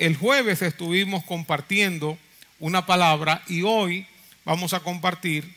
El 0.00 0.16
jueves 0.16 0.62
estuvimos 0.62 1.24
compartiendo 1.24 2.16
una 2.58 2.86
palabra 2.86 3.42
y 3.48 3.60
hoy 3.60 4.06
vamos 4.46 4.72
a 4.72 4.80
compartir 4.80 5.54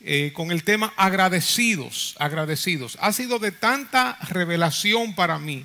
eh, 0.00 0.32
con 0.34 0.50
el 0.50 0.64
tema 0.64 0.92
agradecidos, 0.96 2.16
agradecidos. 2.18 2.98
Ha 3.00 3.12
sido 3.12 3.38
de 3.38 3.52
tanta 3.52 4.18
revelación 4.28 5.14
para 5.14 5.38
mí. 5.38 5.64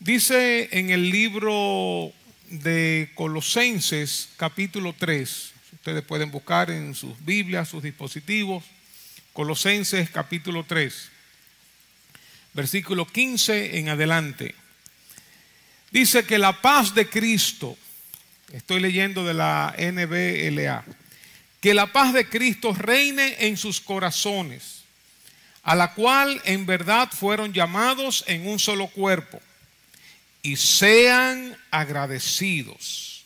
Dice 0.00 0.70
en 0.72 0.90
el 0.90 1.08
libro 1.08 2.12
de 2.50 3.12
Colosenses 3.14 4.30
capítulo 4.36 4.92
3, 4.98 5.52
ustedes 5.74 6.02
pueden 6.02 6.32
buscar 6.32 6.72
en 6.72 6.96
sus 6.96 7.24
Biblias, 7.24 7.68
sus 7.68 7.84
dispositivos, 7.84 8.64
Colosenses 9.32 10.10
capítulo 10.10 10.64
3, 10.64 11.10
versículo 12.54 13.06
15 13.06 13.78
en 13.78 13.88
adelante. 13.88 14.56
Dice 15.90 16.24
que 16.24 16.38
la 16.38 16.60
paz 16.60 16.94
de 16.94 17.08
Cristo, 17.08 17.76
estoy 18.52 18.80
leyendo 18.80 19.24
de 19.24 19.34
la 19.34 19.74
NBLA, 19.78 20.84
que 21.60 21.74
la 21.74 21.92
paz 21.92 22.12
de 22.12 22.28
Cristo 22.28 22.72
reine 22.72 23.36
en 23.46 23.56
sus 23.56 23.80
corazones, 23.80 24.82
a 25.62 25.74
la 25.74 25.94
cual 25.94 26.40
en 26.44 26.66
verdad 26.66 27.10
fueron 27.10 27.52
llamados 27.52 28.24
en 28.26 28.46
un 28.46 28.58
solo 28.58 28.88
cuerpo, 28.88 29.40
y 30.42 30.56
sean 30.56 31.56
agradecidos. 31.70 33.24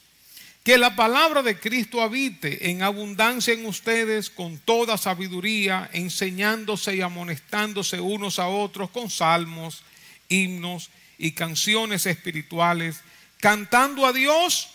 Que 0.62 0.76
la 0.76 0.94
palabra 0.94 1.42
de 1.42 1.58
Cristo 1.58 2.02
habite 2.02 2.70
en 2.70 2.82
abundancia 2.82 3.54
en 3.54 3.64
ustedes 3.64 4.28
con 4.28 4.58
toda 4.58 4.98
sabiduría, 4.98 5.88
enseñándose 5.92 6.96
y 6.96 7.00
amonestándose 7.00 7.98
unos 8.00 8.38
a 8.38 8.46
otros 8.46 8.90
con 8.90 9.10
salmos, 9.10 9.82
himnos 10.28 10.90
y 11.20 11.32
canciones 11.32 12.06
espirituales, 12.06 13.02
cantando 13.40 14.06
a 14.06 14.12
Dios 14.14 14.70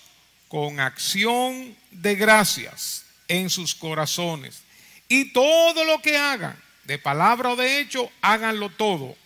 con 0.47 0.79
acción 0.79 1.75
de 1.89 2.15
gracias 2.15 3.03
en 3.27 3.49
sus 3.49 3.73
corazones. 3.73 4.61
Y 5.09 5.33
todo 5.33 5.83
lo 5.83 6.01
que 6.03 6.17
hagan, 6.17 6.55
de 6.83 6.99
palabra 6.99 7.49
o 7.49 7.55
de 7.55 7.79
hecho, 7.79 8.11
háganlo 8.21 8.69
todo 8.69 9.17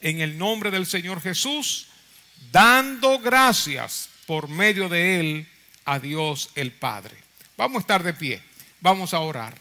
en 0.00 0.20
el 0.20 0.38
nombre 0.38 0.70
del 0.70 0.86
Señor 0.86 1.20
Jesús, 1.20 1.88
dando 2.52 3.18
gracias 3.18 4.08
por 4.24 4.48
medio 4.48 4.88
de 4.88 5.18
Él 5.18 5.48
a 5.84 5.98
Dios 5.98 6.50
el 6.54 6.70
Padre. 6.70 7.16
Vamos 7.56 7.78
a 7.78 7.80
estar 7.80 8.04
de 8.04 8.14
pie, 8.14 8.40
vamos 8.80 9.12
a 9.14 9.18
orar. 9.18 9.58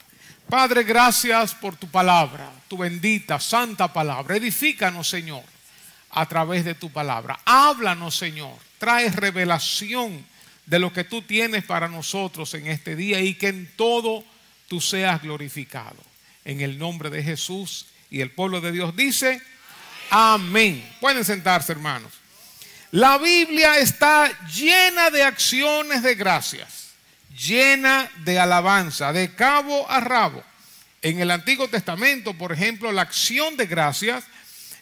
Padre, 0.48 0.84
gracias 0.84 1.56
por 1.56 1.76
tu 1.76 1.88
palabra, 1.88 2.52
tu 2.68 2.78
bendita, 2.78 3.40
santa 3.40 3.92
palabra. 3.92 4.38
Edifícanos, 4.38 5.10
Señor, 5.10 5.44
a 6.10 6.26
través 6.28 6.66
de 6.66 6.76
tu 6.76 6.92
palabra. 6.92 7.40
Háblanos, 7.46 8.16
Señor. 8.16 8.56
Trae 8.78 9.10
revelación 9.10 10.26
de 10.66 10.80
lo 10.80 10.92
que 10.94 11.04
tú 11.04 11.22
tienes 11.22 11.64
para 11.64 11.88
nosotros 11.88 12.54
en 12.54 12.68
este 12.68 12.96
día 12.96 13.22
y 13.22 13.36
que 13.36 13.48
en 13.48 13.72
todo 13.76 14.24
tú 14.68 14.82
seas 14.82 15.22
glorificado. 15.22 15.98
En 16.46 16.62
el 16.62 16.78
nombre 16.78 17.10
de 17.10 17.24
Jesús 17.24 17.88
y 18.10 18.22
el 18.22 18.32
pueblo 18.32 18.62
de 18.62 18.72
Dios 18.72 18.96
dice, 18.96 19.42
amén. 20.10 20.84
Pueden 21.00 21.26
sentarse, 21.26 21.72
hermanos. 21.72 22.14
La 22.92 23.18
Biblia 23.18 23.80
está 23.80 24.32
llena 24.48 25.10
de 25.10 25.24
acciones 25.24 26.04
de 26.04 26.16
gracias, 26.16 26.94
llena 27.38 28.10
de 28.24 28.40
alabanza, 28.40 29.12
de 29.12 29.36
cabo 29.36 29.90
a 29.90 30.00
rabo. 30.00 30.42
En 31.02 31.20
el 31.20 31.32
Antiguo 31.32 31.68
Testamento, 31.68 32.34
por 32.34 32.54
ejemplo, 32.54 32.92
la 32.92 33.02
acción 33.02 33.58
de 33.58 33.68
gracias 33.68 34.24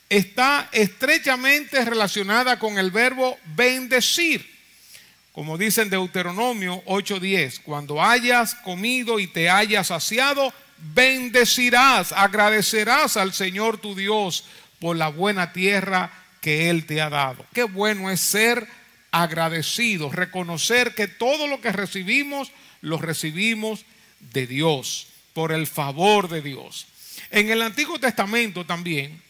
está 0.10 0.70
estrechamente 0.72 1.84
relacionada 1.84 2.60
con 2.60 2.78
el 2.78 2.92
verbo 2.92 3.38
bendecir. 3.56 4.54
Como 5.32 5.58
dice 5.58 5.82
en 5.82 5.90
Deuteronomio 5.90 6.82
8:10, 6.86 7.60
cuando 7.62 8.02
hayas 8.02 8.56
comido 8.56 9.20
y 9.20 9.28
te 9.28 9.50
hayas 9.50 9.88
saciado, 9.88 10.54
bendecirás, 10.94 12.12
agradecerás 12.12 13.18
al 13.18 13.34
Señor 13.34 13.78
tu 13.78 13.96
Dios 13.96 14.46
por 14.80 14.96
la 14.96 15.10
buena 15.10 15.52
tierra 15.52 16.12
que 16.42 16.70
Él 16.70 16.86
te 16.86 17.02
ha 17.02 17.10
dado. 17.10 17.46
Qué 17.54 17.64
bueno 17.64 18.10
es 18.12 18.22
ser 18.22 18.68
agradecido, 19.12 20.12
reconocer 20.12 20.94
que 20.94 21.08
todo 21.08 21.48
lo 21.48 21.60
que 21.60 21.72
recibimos, 21.72 22.52
lo 22.82 22.98
recibimos 22.98 23.86
de 24.20 24.46
Dios, 24.46 25.08
por 25.34 25.52
el 25.52 25.68
favor 25.68 26.30
de 26.30 26.42
Dios. 26.42 26.88
En 27.32 27.50
el 27.50 27.62
Antiguo 27.62 28.00
Testamento 28.00 28.66
también, 28.66 29.22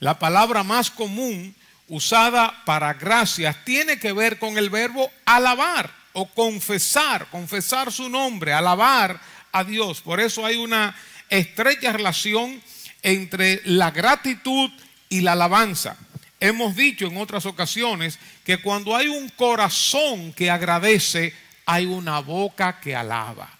la 0.00 0.18
palabra 0.18 0.62
más 0.62 0.90
común 0.90 1.54
usada 1.88 2.62
para 2.64 2.94
gracias 2.94 3.64
tiene 3.64 3.98
que 3.98 4.12
ver 4.12 4.38
con 4.38 4.58
el 4.58 4.70
verbo 4.70 5.10
alabar 5.24 5.90
o 6.12 6.26
confesar, 6.26 7.28
confesar 7.30 7.92
su 7.92 8.08
nombre, 8.08 8.52
alabar 8.52 9.20
a 9.52 9.64
Dios. 9.64 10.00
Por 10.00 10.20
eso 10.20 10.44
hay 10.44 10.56
una 10.56 10.94
estrecha 11.28 11.92
relación 11.92 12.60
entre 13.02 13.62
la 13.64 13.90
gratitud 13.90 14.70
y 15.08 15.20
la 15.20 15.32
alabanza. 15.32 15.96
Hemos 16.40 16.76
dicho 16.76 17.06
en 17.06 17.16
otras 17.16 17.46
ocasiones 17.46 18.18
que 18.44 18.58
cuando 18.58 18.94
hay 18.94 19.08
un 19.08 19.28
corazón 19.30 20.32
que 20.32 20.50
agradece, 20.50 21.34
hay 21.66 21.86
una 21.86 22.20
boca 22.20 22.80
que 22.80 22.94
alaba. 22.94 23.50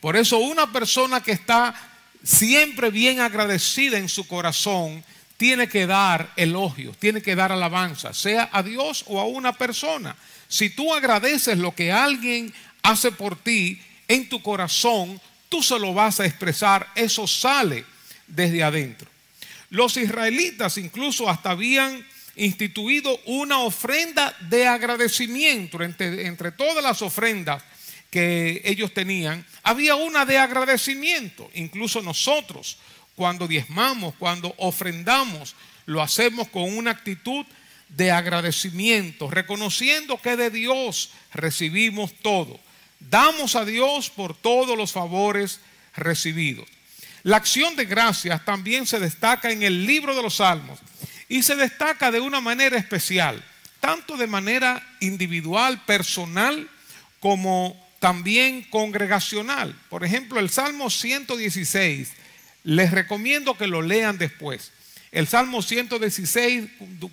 Por 0.00 0.16
eso 0.16 0.38
una 0.38 0.72
persona 0.72 1.22
que 1.22 1.32
está 1.32 1.74
siempre 2.22 2.90
bien 2.90 3.20
agradecida 3.20 3.98
en 3.98 4.08
su 4.08 4.26
corazón, 4.26 5.04
tiene 5.36 5.68
que 5.68 5.86
dar 5.86 6.32
elogios, 6.36 6.96
tiene 6.98 7.20
que 7.20 7.34
dar 7.34 7.52
alabanza, 7.52 8.14
sea 8.14 8.48
a 8.52 8.62
Dios 8.62 9.04
o 9.08 9.20
a 9.20 9.24
una 9.24 9.52
persona. 9.52 10.16
Si 10.48 10.70
tú 10.70 10.94
agradeces 10.94 11.58
lo 11.58 11.74
que 11.74 11.90
alguien 11.90 12.52
hace 12.82 13.10
por 13.10 13.36
ti 13.36 13.80
en 14.08 14.28
tu 14.28 14.42
corazón, 14.42 15.20
tú 15.48 15.62
se 15.62 15.78
lo 15.78 15.94
vas 15.94 16.20
a 16.20 16.26
expresar, 16.26 16.88
eso 16.94 17.26
sale 17.26 17.84
desde 18.26 18.62
adentro. 18.62 19.10
Los 19.70 19.96
israelitas 19.96 20.78
incluso 20.78 21.28
hasta 21.28 21.50
habían 21.50 22.06
instituido 22.36 23.18
una 23.26 23.60
ofrenda 23.60 24.36
de 24.40 24.66
agradecimiento 24.66 25.82
entre, 25.82 26.26
entre 26.26 26.52
todas 26.52 26.82
las 26.82 27.02
ofrendas 27.02 27.62
que 28.10 28.62
ellos 28.64 28.94
tenían, 28.94 29.44
había 29.64 29.96
una 29.96 30.24
de 30.24 30.38
agradecimiento, 30.38 31.50
incluso 31.54 32.00
nosotros 32.00 32.78
cuando 33.16 33.46
diezmamos, 33.46 34.14
cuando 34.18 34.54
ofrendamos, 34.58 35.54
lo 35.86 36.02
hacemos 36.02 36.48
con 36.48 36.76
una 36.76 36.90
actitud 36.90 37.44
de 37.88 38.10
agradecimiento, 38.10 39.30
reconociendo 39.30 40.20
que 40.20 40.36
de 40.36 40.50
Dios 40.50 41.10
recibimos 41.32 42.12
todo. 42.22 42.58
Damos 42.98 43.54
a 43.54 43.64
Dios 43.64 44.10
por 44.10 44.36
todos 44.36 44.76
los 44.76 44.92
favores 44.92 45.60
recibidos. 45.94 46.66
La 47.22 47.36
acción 47.36 47.76
de 47.76 47.84
gracias 47.84 48.44
también 48.44 48.86
se 48.86 48.98
destaca 48.98 49.50
en 49.50 49.62
el 49.62 49.86
libro 49.86 50.14
de 50.14 50.22
los 50.22 50.36
Salmos 50.36 50.78
y 51.28 51.42
se 51.42 51.56
destaca 51.56 52.10
de 52.10 52.20
una 52.20 52.40
manera 52.40 52.76
especial, 52.76 53.42
tanto 53.80 54.16
de 54.16 54.26
manera 54.26 54.86
individual, 55.00 55.82
personal, 55.84 56.68
como 57.20 57.82
también 57.98 58.62
congregacional. 58.64 59.74
Por 59.88 60.04
ejemplo, 60.04 60.38
el 60.38 60.50
Salmo 60.50 60.90
116 60.90 62.12
les 62.64 62.90
recomiendo 62.90 63.56
que 63.56 63.66
lo 63.66 63.82
lean 63.82 64.18
después. 64.18 64.72
El 65.12 65.28
Salmo 65.28 65.62
116, 65.62 66.64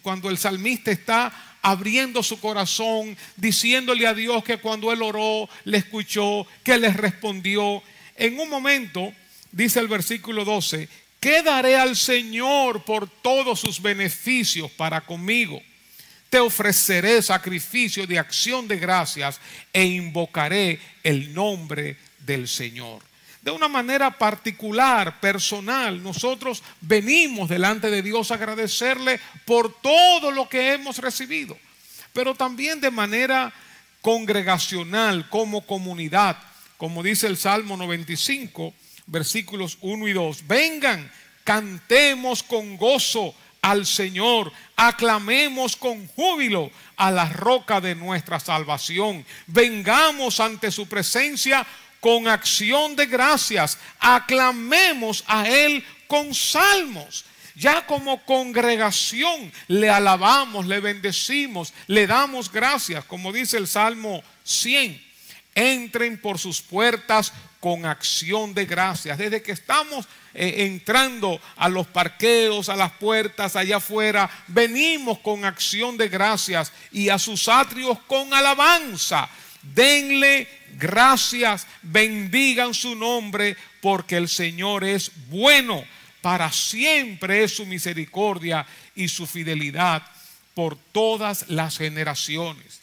cuando 0.02 0.30
el 0.30 0.38
salmista 0.38 0.90
está 0.90 1.32
abriendo 1.62 2.24
su 2.24 2.40
corazón, 2.40 3.16
diciéndole 3.36 4.08
a 4.08 4.16
Dios 4.16 4.44
que 4.44 4.58
cuando 4.58 4.92
él 4.92 5.04
oró, 5.04 5.48
le 5.66 5.78
escuchó, 5.78 6.48
que 6.64 6.80
le 6.80 6.90
respondió. 6.90 7.84
En 8.16 8.40
un 8.40 8.50
momento, 8.50 9.14
dice 9.52 9.80
el 9.80 9.88
versículo 9.88 10.44
12, 10.44 10.90
¿qué 11.20 11.44
daré 11.44 11.76
al 11.76 11.96
Señor 11.96 12.84
por 12.84 13.08
todos 13.08 13.60
sus 13.60 13.80
beneficios 13.80 14.72
para 14.72 15.02
conmigo? 15.02 15.62
Te 16.32 16.40
ofreceré 16.40 17.22
sacrificio 17.22 18.08
de 18.08 18.18
acción 18.18 18.68
de 18.68 18.80
gracias 18.80 19.40
e 19.72 19.86
invocaré 19.86 20.80
el 21.04 21.34
nombre 21.36 21.98
del 22.26 22.48
Señor 22.48 23.11
de 23.42 23.52
una 23.52 23.68
manera 23.68 24.12
particular, 24.12 25.20
personal. 25.20 26.02
Nosotros 26.02 26.64
venimos 26.80 27.50
delante 27.50 27.90
de 27.90 28.02
Dios 28.02 28.32
a 28.32 28.36
agradecerle 28.36 29.20
por 29.46 29.82
todo 29.82 30.32
lo 30.32 30.48
que 30.48 30.74
hemos 30.74 31.00
recibido, 31.00 31.58
pero 32.14 32.36
también 32.36 32.80
de 32.80 32.92
manera 32.92 33.52
congregacional, 34.02 35.30
como 35.30 35.66
comunidad, 35.66 36.38
como 36.78 37.04
dice 37.04 37.28
el 37.28 37.38
Salmo 37.38 37.78
95, 37.78 38.74
versículos 39.08 39.78
1 39.82 40.08
y 40.08 40.14
2. 40.14 40.48
Vengan, 40.48 41.12
cantemos 41.44 42.44
con 42.44 42.78
gozo 42.78 43.36
al 43.62 43.86
Señor, 43.86 44.52
aclamemos 44.76 45.76
con 45.76 46.08
júbilo 46.08 46.72
a 46.98 47.12
la 47.12 47.30
roca 47.30 47.80
de 47.80 47.94
nuestra 47.94 48.40
salvación. 48.40 49.24
Vengamos 49.46 50.40
ante 50.40 50.72
su 50.72 50.88
presencia 50.88 51.66
con 52.02 52.28
acción 52.28 52.98
de 52.98 53.06
gracias, 53.06 53.78
aclamemos 54.00 55.24
a 55.28 55.48
Él 55.48 55.86
con 56.08 56.34
salmos. 56.34 57.24
Ya 57.56 57.86
como 57.86 58.26
congregación 58.26 59.52
le 59.68 59.90
alabamos, 59.90 60.66
le 60.66 60.80
bendecimos, 60.80 61.74
le 61.88 62.08
damos 62.08 62.52
gracias, 62.52 63.06
como 63.06 63.32
dice 63.32 63.58
el 63.58 63.68
Salmo 63.68 64.24
100. 64.44 65.02
Entren 65.54 66.20
por 66.20 66.40
sus 66.40 66.62
puertas 66.62 67.32
con 67.60 67.86
acción 67.86 68.54
de 68.54 68.66
gracias. 68.66 69.18
Desde 69.18 69.44
que 69.44 69.52
estamos 69.52 70.08
eh, 70.34 70.66
entrando 70.66 71.40
a 71.56 71.70
los 71.70 71.86
parqueos, 71.88 72.70
a 72.70 72.76
las 72.76 72.94
puertas, 72.94 73.56
allá 73.56 73.78
afuera, 73.78 74.30
venimos 74.48 75.20
con 75.20 75.46
acción 75.46 75.98
de 75.98 76.10
gracias 76.10 76.72
y 76.92 77.10
a 77.10 77.20
sus 77.20 77.48
atrios 77.48 78.00
con 78.08 78.34
alabanza. 78.34 79.30
Denle 79.62 80.48
gracias, 80.78 81.68
bendigan 81.82 82.74
su 82.74 82.96
nombre, 82.96 83.56
porque 83.82 84.18
el 84.18 84.30
Señor 84.30 84.84
es 84.84 85.12
bueno. 85.30 85.84
Para 86.22 86.52
siempre 86.52 87.44
es 87.44 87.56
su 87.56 87.66
misericordia 87.66 88.66
y 88.96 89.08
su 89.08 89.26
fidelidad 89.26 90.04
por 90.54 90.78
todas 90.92 91.46
las 91.50 91.78
generaciones. 91.78 92.82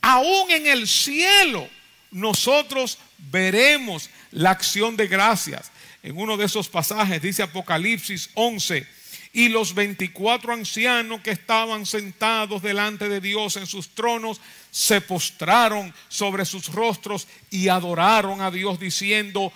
Aún 0.00 0.50
en 0.50 0.66
el 0.66 0.88
cielo 0.88 1.68
nosotros 2.10 2.98
veremos 3.30 4.10
la 4.32 4.50
acción 4.50 4.96
de 4.96 5.06
gracias. 5.06 5.70
En 6.02 6.16
uno 6.18 6.36
de 6.36 6.46
esos 6.46 6.68
pasajes 6.68 7.22
dice 7.22 7.42
Apocalipsis 7.42 8.30
11, 8.34 8.86
y 9.32 9.48
los 9.48 9.74
24 9.74 10.52
ancianos 10.52 11.22
que 11.22 11.30
estaban 11.30 11.86
sentados 11.86 12.60
delante 12.62 13.08
de 13.08 13.20
Dios 13.20 13.56
en 13.56 13.66
sus 13.66 13.94
tronos 13.94 14.40
se 14.70 15.00
postraron 15.00 15.94
sobre 16.08 16.44
sus 16.44 16.68
rostros 16.68 17.26
y 17.50 17.68
adoraron 17.68 18.42
a 18.42 18.50
Dios 18.50 18.78
diciendo, 18.78 19.52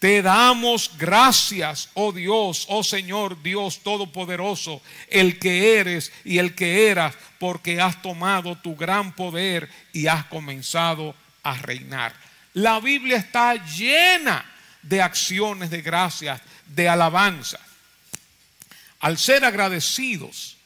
te 0.00 0.22
damos 0.22 0.92
gracias, 0.98 1.90
oh 1.94 2.10
Dios, 2.10 2.66
oh 2.68 2.82
Señor 2.82 3.40
Dios 3.42 3.80
Todopoderoso, 3.80 4.82
el 5.08 5.38
que 5.38 5.78
eres 5.78 6.12
y 6.24 6.38
el 6.38 6.54
que 6.54 6.88
eras, 6.88 7.14
porque 7.38 7.80
has 7.80 8.00
tomado 8.02 8.56
tu 8.56 8.74
gran 8.74 9.14
poder 9.14 9.68
y 9.92 10.08
has 10.08 10.24
comenzado 10.24 11.14
a 11.42 11.54
reinar. 11.54 12.14
La 12.54 12.80
Biblia 12.80 13.18
está 13.18 13.54
llena 13.64 14.44
de 14.82 15.02
acciones 15.02 15.70
de 15.70 15.82
gracias, 15.82 16.40
de 16.66 16.88
alabanza. 16.88 17.60
Al 19.00 19.18
ser 19.18 19.44
agradecidos, 19.44 20.56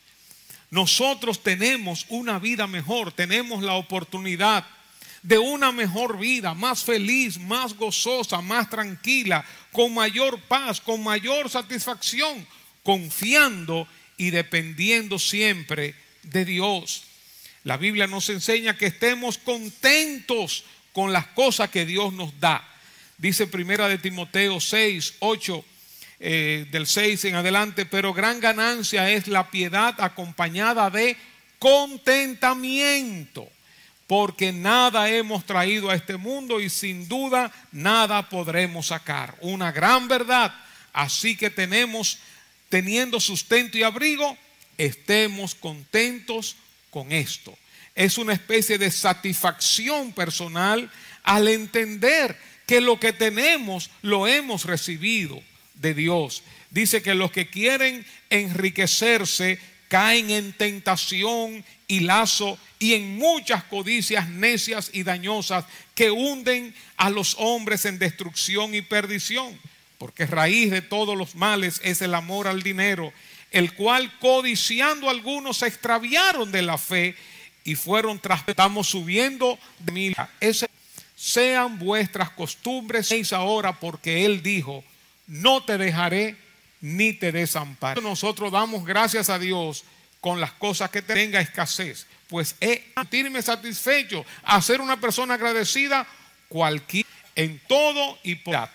nosotros 0.70 1.42
tenemos 1.42 2.04
una 2.08 2.38
vida 2.38 2.66
mejor, 2.66 3.12
tenemos 3.12 3.62
la 3.62 3.74
oportunidad 3.74 4.66
de 5.22 5.38
una 5.38 5.72
mejor 5.72 6.18
vida, 6.18 6.52
más 6.52 6.84
feliz, 6.84 7.38
más 7.38 7.74
gozosa, 7.74 8.40
más 8.42 8.68
tranquila, 8.68 9.44
con 9.72 9.94
mayor 9.94 10.40
paz, 10.42 10.80
con 10.80 11.02
mayor 11.02 11.48
satisfacción, 11.48 12.46
confiando 12.82 13.88
y 14.16 14.30
dependiendo 14.30 15.18
siempre 15.18 15.94
de 16.24 16.44
Dios. 16.44 17.04
La 17.62 17.76
Biblia 17.76 18.06
nos 18.06 18.28
enseña 18.28 18.76
que 18.76 18.86
estemos 18.86 19.38
contentos 19.38 20.64
con 20.92 21.12
las 21.12 21.26
cosas 21.28 21.70
que 21.70 21.86
Dios 21.86 22.12
nos 22.12 22.38
da. 22.38 22.66
Dice 23.16 23.46
primera 23.46 23.88
de 23.88 23.96
Timoteo 23.96 24.60
6, 24.60 25.14
8, 25.20 25.64
eh, 26.20 26.66
del 26.70 26.86
6 26.86 27.24
en 27.26 27.34
adelante, 27.34 27.86
pero 27.86 28.12
gran 28.12 28.40
ganancia 28.40 29.10
es 29.10 29.26
la 29.28 29.50
piedad 29.50 29.94
acompañada 29.98 30.90
de 30.90 31.16
contentamiento, 31.58 33.48
porque 34.06 34.52
nada 34.52 35.08
hemos 35.10 35.44
traído 35.46 35.90
a 35.90 35.94
este 35.94 36.16
mundo 36.16 36.60
y 36.60 36.70
sin 36.70 37.08
duda 37.08 37.52
nada 37.72 38.28
podremos 38.28 38.88
sacar. 38.88 39.34
Una 39.40 39.72
gran 39.72 40.08
verdad. 40.08 40.54
Así 40.92 41.36
que 41.36 41.50
tenemos, 41.50 42.18
teniendo 42.68 43.18
sustento 43.18 43.78
y 43.78 43.82
abrigo, 43.82 44.36
estemos 44.78 45.54
contentos 45.54 46.56
con 46.90 47.10
esto 47.10 47.56
es 47.94 48.18
una 48.18 48.32
especie 48.32 48.78
de 48.78 48.90
satisfacción 48.90 50.12
personal 50.12 50.90
al 51.22 51.48
entender 51.48 52.36
que 52.66 52.80
lo 52.80 52.98
que 52.98 53.12
tenemos 53.12 53.90
lo 54.02 54.26
hemos 54.26 54.64
recibido 54.64 55.40
de 55.84 55.94
Dios. 55.94 56.42
Dice 56.70 57.02
que 57.02 57.14
los 57.14 57.30
que 57.30 57.48
quieren 57.48 58.04
enriquecerse 58.30 59.60
caen 59.88 60.30
en 60.30 60.54
tentación 60.54 61.64
y 61.86 62.00
lazo 62.00 62.58
y 62.78 62.94
en 62.94 63.16
muchas 63.16 63.62
codicias 63.64 64.28
necias 64.28 64.90
y 64.92 65.02
dañosas 65.02 65.66
que 65.94 66.10
hunden 66.10 66.74
a 66.96 67.10
los 67.10 67.36
hombres 67.38 67.84
en 67.84 67.98
destrucción 67.98 68.74
y 68.74 68.80
perdición. 68.80 69.56
Porque 69.98 70.26
raíz 70.26 70.70
de 70.70 70.82
todos 70.82 71.16
los 71.16 71.34
males 71.34 71.80
es 71.84 72.02
el 72.02 72.14
amor 72.14 72.48
al 72.48 72.62
dinero, 72.62 73.12
el 73.50 73.74
cual 73.74 74.18
codiciando 74.18 75.10
algunos 75.10 75.58
se 75.58 75.66
extraviaron 75.66 76.50
de 76.50 76.62
la 76.62 76.78
fe 76.78 77.14
y 77.62 77.74
fueron 77.74 78.18
tras 78.18 78.42
estamos 78.48 78.88
subiendo 78.88 79.58
de 79.78 79.92
mil 79.92 80.16
sean 81.14 81.78
vuestras 81.78 82.30
costumbres 82.30 83.32
ahora 83.32 83.78
porque 83.78 84.24
él 84.24 84.42
dijo 84.42 84.82
no 85.26 85.64
te 85.64 85.78
dejaré 85.78 86.36
ni 86.80 87.12
te 87.12 87.32
desampararé. 87.32 88.00
Nosotros 88.02 88.52
damos 88.52 88.84
gracias 88.84 89.30
a 89.30 89.38
Dios 89.38 89.84
con 90.20 90.40
las 90.40 90.52
cosas 90.52 90.90
que 90.90 91.02
tenga 91.02 91.40
escasez 91.40 92.06
pues 92.28 92.56
es 92.58 92.80
sentirme 92.94 93.42
satisfecho 93.42 94.24
a 94.42 94.60
ser 94.60 94.80
una 94.80 94.98
persona 95.00 95.34
agradecida 95.34 96.06
cualquier 96.48 97.06
en 97.36 97.60
todo 97.68 98.18
y 98.22 98.36
por 98.36 98.68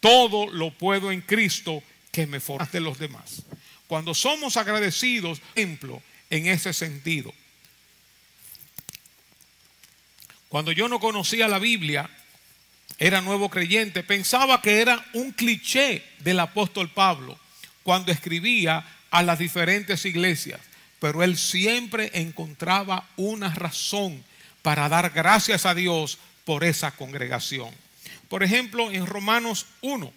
todo 0.00 0.46
lo 0.46 0.70
puedo 0.70 1.10
en 1.10 1.20
Cristo 1.20 1.82
que 2.12 2.26
me 2.26 2.38
de 2.38 2.80
los 2.80 2.98
demás. 2.98 3.42
Cuando 3.86 4.14
somos 4.14 4.56
agradecidos 4.56 5.40
ejemplo 5.56 6.02
en 6.28 6.46
ese 6.46 6.72
sentido 6.72 7.32
Cuando 10.50 10.72
yo 10.72 10.88
no 10.88 10.98
conocía 10.98 11.46
la 11.46 11.60
Biblia, 11.60 12.10
era 13.00 13.20
nuevo 13.20 13.48
creyente, 13.48 14.04
pensaba 14.04 14.62
que 14.62 14.80
era 14.80 15.04
un 15.14 15.32
cliché 15.32 16.04
del 16.20 16.38
apóstol 16.38 16.88
Pablo 16.90 17.36
cuando 17.82 18.12
escribía 18.12 18.86
a 19.10 19.22
las 19.24 19.40
diferentes 19.40 20.04
iglesias, 20.04 20.60
pero 21.00 21.24
él 21.24 21.36
siempre 21.36 22.10
encontraba 22.14 23.08
una 23.16 23.52
razón 23.52 24.22
para 24.62 24.88
dar 24.88 25.10
gracias 25.10 25.66
a 25.66 25.74
Dios 25.74 26.18
por 26.44 26.62
esa 26.62 26.92
congregación. 26.92 27.70
Por 28.28 28.44
ejemplo, 28.44 28.92
en 28.92 29.06
Romanos 29.06 29.66
1, 29.80 30.12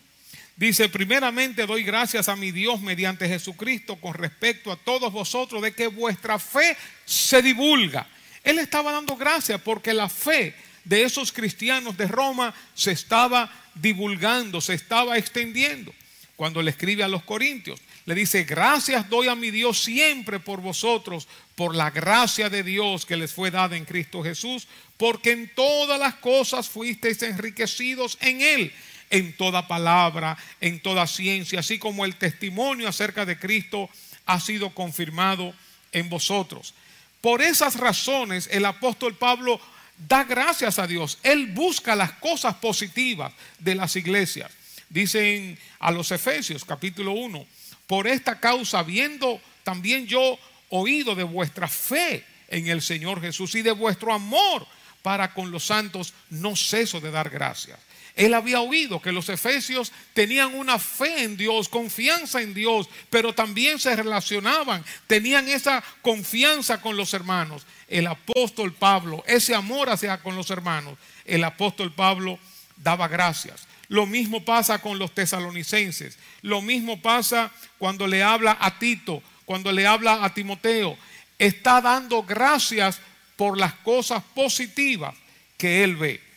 dice, 0.58 0.90
primeramente 0.90 1.66
doy 1.66 1.84
gracias 1.84 2.30
a 2.30 2.36
mi 2.36 2.52
Dios 2.52 2.82
mediante 2.82 3.28
Jesucristo 3.28 3.96
con 3.96 4.14
respecto 4.14 4.72
a 4.72 4.76
todos 4.76 5.12
vosotros 5.12 5.64
de 5.64 5.74
que 5.74 5.88
vuestra 5.88 6.38
fe 6.38 6.78
se 7.06 7.42
divulga 7.42 8.06
él 8.44 8.60
estaba 8.60 8.92
dando 8.92 9.16
gracias 9.16 9.62
porque 9.62 9.94
la 9.94 10.10
fe 10.10 10.54
de 10.84 11.04
esos 11.04 11.32
cristianos 11.32 11.98
de 11.98 12.08
Roma 12.08 12.54
se 12.74 12.92
estaba 12.92 13.52
divulgando, 13.76 14.62
se 14.62 14.74
estaba 14.74 15.18
extendiendo. 15.18 15.94
Cuando 16.36 16.62
le 16.62 16.72
escribe 16.72 17.04
a 17.04 17.08
los 17.08 17.24
corintios, 17.24 17.80
le 18.06 18.16
dice, 18.16 18.44
gracias 18.44 19.10
doy 19.10 19.28
a 19.28 19.36
mi 19.36 19.52
Dios 19.52 19.80
siempre 19.82 20.40
por 20.40 20.62
vosotros, 20.62 21.28
por 21.56 21.76
la 21.76 21.92
gracia 21.92 22.50
de 22.50 22.64
Dios 22.64 23.06
que 23.06 23.16
les 23.16 23.32
fue 23.32 23.52
dada 23.52 23.78
en 23.78 23.86
Cristo 23.86 24.24
Jesús, 24.24 24.68
porque 24.98 25.32
en 25.32 25.54
todas 25.54 26.00
las 26.00 26.16
cosas 26.16 26.70
fuisteis 26.70 27.22
enriquecidos 27.22 28.18
en 28.20 28.42
Él, 28.42 28.74
en 29.10 29.38
toda 29.38 29.68
palabra, 29.68 30.38
en 30.60 30.82
toda 30.82 31.08
ciencia, 31.08 31.60
así 31.60 31.78
como 31.78 32.04
el 32.04 32.16
testimonio 32.16 32.88
acerca 32.88 33.26
de 33.26 33.38
Cristo 33.38 33.90
ha 34.26 34.40
sido 34.40 34.72
confirmado 34.72 35.54
en 35.92 36.10
vosotros. 36.10 36.74
Por 37.22 37.42
esas 37.42 37.78
razones 37.78 38.50
el 38.52 38.66
apóstol 38.66 39.16
Pablo 39.16 39.62
da 39.98 40.24
gracias 40.24 40.80
a 40.80 40.88
Dios. 40.88 41.20
Él 41.24 41.48
busca 41.48 41.96
las 41.96 42.14
cosas 42.14 42.56
positivas 42.56 43.34
de 43.60 43.76
las 43.76 43.96
iglesias. 43.96 44.52
Dicen 44.90 45.58
a 45.80 45.92
los 45.92 46.12
Efesios 46.12 46.66
capítulo 46.66 47.14
1, 47.14 47.46
por 47.88 48.08
esta 48.08 48.40
causa, 48.40 48.80
habiendo 48.80 49.42
también 49.64 50.08
yo 50.08 50.38
oído 50.70 51.16
de 51.16 51.24
vuestra 51.24 51.68
fe 51.68 52.26
en 52.48 52.68
el 52.68 52.82
Señor 52.82 53.22
Jesús 53.22 53.56
y 53.56 53.62
de 53.62 53.72
vuestro 53.72 54.14
amor 54.14 54.66
para 55.02 55.34
con 55.34 55.52
los 55.52 55.66
santos, 55.66 56.14
no 56.30 56.56
ceso 56.56 57.02
de 57.02 57.12
dar 57.12 57.30
gracias 57.30 57.80
él 58.16 58.36
había 58.36 58.62
oído 58.62 59.02
que 59.02 59.12
los 59.12 59.28
efesios 59.30 59.92
tenían 60.14 60.54
una 60.54 60.78
fe 60.78 61.24
en 61.24 61.36
Dios, 61.36 61.68
confianza 61.68 62.42
en 62.42 62.54
Dios, 62.54 62.88
pero 63.10 63.34
también 63.34 63.80
se 63.80 63.96
relacionaban, 63.96 64.86
tenían 65.08 65.48
esa 65.48 65.84
confianza 66.02 66.80
con 66.80 66.96
los 66.96 67.14
hermanos. 67.14 67.66
El 67.88 68.06
apóstol 68.08 68.74
Pablo, 68.74 69.24
ese 69.26 69.56
amor 69.56 69.90
hacia 69.90 70.22
con 70.22 70.36
los 70.36 70.52
hermanos, 70.52 70.98
el 71.26 71.44
apóstol 71.44 71.92
Pablo 71.92 72.38
daba 72.78 73.08
gracias. 73.08 73.68
Lo 73.88 74.06
mismo 74.06 74.46
pasa 74.46 74.80
con 74.80 75.00
los 75.00 75.14
tesalonicenses. 75.14 76.18
Lo 76.42 76.62
mismo 76.62 77.02
pasa 77.02 77.52
cuando 77.80 78.08
le 78.08 78.24
habla 78.24 78.58
a 78.60 78.78
Tito, 78.78 79.24
cuando 79.46 79.72
le 79.72 79.88
habla 79.88 80.24
a 80.24 80.34
Timoteo. 80.34 80.98
Está 81.40 81.82
dando 81.82 82.24
gracias 82.24 83.00
por 83.36 83.58
las 83.58 83.74
cosas 83.74 84.24
positivas 84.36 85.16
que 85.58 85.84
él 85.84 85.96
ve. 85.96 86.33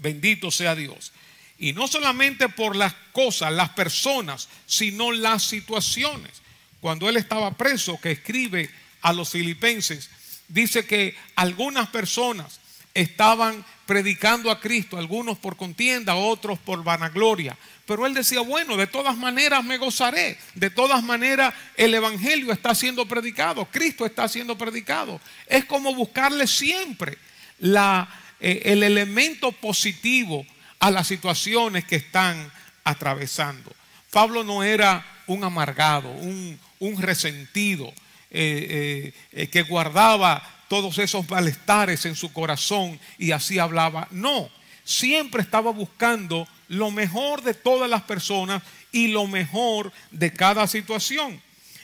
Bendito 0.00 0.50
sea 0.50 0.74
Dios. 0.74 1.12
Y 1.58 1.72
no 1.72 1.86
solamente 1.86 2.48
por 2.48 2.74
las 2.74 2.94
cosas, 3.12 3.52
las 3.52 3.70
personas, 3.70 4.48
sino 4.66 5.12
las 5.12 5.44
situaciones. 5.44 6.40
cuando 6.80 7.10
él 7.10 7.18
estaba 7.18 7.50
preso, 7.50 8.00
que 8.00 8.10
escribe 8.10 8.70
a 9.02 9.12
los 9.12 9.28
filipenses, 9.28 10.08
dice 10.48 10.86
que 10.86 11.14
algunas 11.36 11.90
personas 11.90 12.58
estaban 12.94 13.62
predicando 13.84 14.50
a 14.50 14.60
Cristo, 14.60 14.96
algunos 14.96 15.36
por 15.36 15.56
contienda, 15.56 16.14
otros 16.14 16.58
por 16.58 16.82
vanagloria. 16.82 17.58
Pero 17.84 18.06
él 18.06 18.14
decía, 18.14 18.40
bueno, 18.40 18.78
de 18.78 18.86
todas 18.86 19.18
maneras 19.18 19.62
me 19.62 19.76
gozaré, 19.76 20.38
de 20.54 20.70
todas 20.70 21.02
maneras 21.02 21.52
el 21.76 21.92
Evangelio 21.92 22.52
está 22.52 22.74
siendo 22.74 23.04
predicado, 23.06 23.66
Cristo 23.66 24.06
está 24.06 24.28
siendo 24.28 24.56
predicado. 24.56 25.20
Es 25.46 25.66
como 25.66 25.94
buscarle 25.94 26.46
siempre 26.46 27.18
la, 27.58 28.08
eh, 28.40 28.62
el 28.64 28.82
elemento 28.82 29.52
positivo 29.52 30.46
a 30.78 30.90
las 30.90 31.06
situaciones 31.06 31.84
que 31.84 31.96
están 31.96 32.50
atravesando. 32.84 33.72
Pablo 34.10 34.42
no 34.42 34.62
era 34.62 35.04
un 35.26 35.44
amargado, 35.44 36.10
un, 36.10 36.58
resentido 36.98 37.92
eh, 38.30 39.12
eh, 39.32 39.46
que 39.48 39.62
guardaba 39.62 40.42
todos 40.68 40.98
esos 40.98 41.28
malestares 41.28 42.06
en 42.06 42.16
su 42.16 42.32
corazón 42.32 42.98
y 43.18 43.32
así 43.32 43.58
hablaba. 43.58 44.08
No, 44.10 44.48
siempre 44.84 45.42
estaba 45.42 45.70
buscando 45.70 46.48
lo 46.68 46.90
mejor 46.90 47.42
de 47.42 47.54
todas 47.54 47.90
las 47.90 48.02
personas 48.02 48.62
y 48.92 49.08
lo 49.08 49.26
mejor 49.26 49.92
de 50.10 50.32
cada 50.32 50.66
situación. 50.66 51.40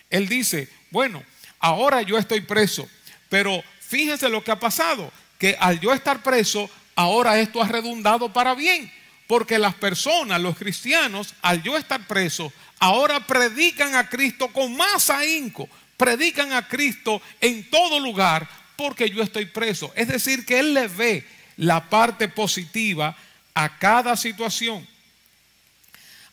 Él 0.08 0.28
dice, 0.28 0.68
bueno, 0.90 1.22
ahora 1.58 2.02
yo 2.02 2.16
estoy 2.18 2.40
preso, 2.40 2.88
pero 3.28 3.62
fíjense 3.80 4.28
lo 4.28 4.42
que 4.42 4.52
ha 4.52 4.58
pasado, 4.58 5.12
que 5.38 5.56
al 5.58 5.80
yo 5.80 5.92
estar 5.92 6.22
preso, 6.22 6.70
ahora 6.94 7.38
esto 7.38 7.62
ha 7.62 7.68
redundado 7.68 8.32
para 8.32 8.54
bien, 8.54 8.92
porque 9.26 9.58
las 9.58 9.74
personas, 9.74 10.40
los 10.40 10.56
cristianos, 10.56 11.34
al 11.42 11.62
yo 11.62 11.76
estar 11.76 12.06
preso, 12.06 12.52
ahora 12.78 13.20
predican 13.20 13.94
a 13.94 14.08
Cristo 14.08 14.48
con 14.48 14.76
más 14.76 15.10
ahínco, 15.10 15.68
predican 15.96 16.52
a 16.52 16.66
Cristo 16.66 17.20
en 17.40 17.68
todo 17.70 18.00
lugar 18.00 18.48
porque 18.76 19.10
yo 19.10 19.22
estoy 19.22 19.46
preso. 19.46 19.92
Es 19.96 20.08
decir, 20.08 20.44
que 20.44 20.58
Él 20.58 20.74
le 20.74 20.88
ve 20.88 21.26
la 21.56 21.88
parte 21.88 22.28
positiva 22.28 23.16
a 23.54 23.78
cada 23.78 24.16
situación. 24.16 24.86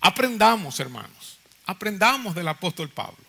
Aprendamos, 0.01 0.79
hermanos, 0.79 1.37
aprendamos 1.65 2.35
del 2.35 2.49
apóstol 2.49 2.89
Pablo 2.89 3.23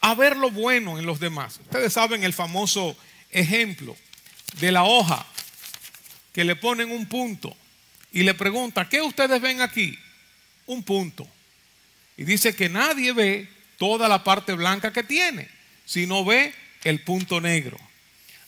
a 0.00 0.14
ver 0.14 0.36
lo 0.36 0.50
bueno 0.50 0.98
en 0.98 1.06
los 1.06 1.20
demás. 1.20 1.60
Ustedes 1.60 1.92
saben 1.92 2.24
el 2.24 2.32
famoso 2.32 2.96
ejemplo 3.30 3.96
de 4.58 4.72
la 4.72 4.84
hoja 4.84 5.26
que 6.32 6.44
le 6.44 6.56
ponen 6.56 6.90
un 6.90 7.06
punto 7.06 7.56
y 8.12 8.22
le 8.22 8.34
pregunta, 8.34 8.88
¿qué 8.88 9.00
ustedes 9.02 9.40
ven 9.40 9.60
aquí? 9.60 9.98
Un 10.66 10.82
punto. 10.82 11.26
Y 12.16 12.24
dice 12.24 12.54
que 12.54 12.68
nadie 12.68 13.12
ve 13.12 13.48
toda 13.78 14.08
la 14.08 14.22
parte 14.22 14.52
blanca 14.52 14.92
que 14.92 15.02
tiene, 15.02 15.48
sino 15.84 16.24
ve 16.24 16.54
el 16.84 17.02
punto 17.02 17.40
negro. 17.40 17.78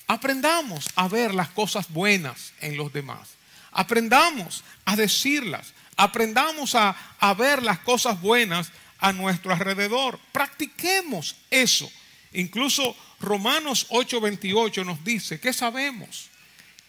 Aprendamos 0.07 0.91
a 0.95 1.09
ver 1.09 1.33
las 1.35 1.49
cosas 1.49 1.89
buenas 1.89 2.53
en 2.61 2.77
los 2.77 2.93
demás. 2.93 3.31
Aprendamos 3.71 4.63
a 4.85 4.97
decirlas. 4.97 5.73
Aprendamos 5.97 6.75
a, 6.75 6.95
ver 7.39 7.63
las 7.63 7.79
cosas 7.79 8.21
buenas 8.21 8.71
a 8.99 9.13
nuestro 9.13 9.53
alrededor. 9.53 10.19
Practiquemos 10.33 11.37
eso. 11.51 11.91
Incluso 12.33 12.97
Romanos 13.23 13.87
8:28 13.91 14.85
nos 14.85 15.03
dice 15.05 15.41
que 15.41 15.53
sabemos 15.53 16.29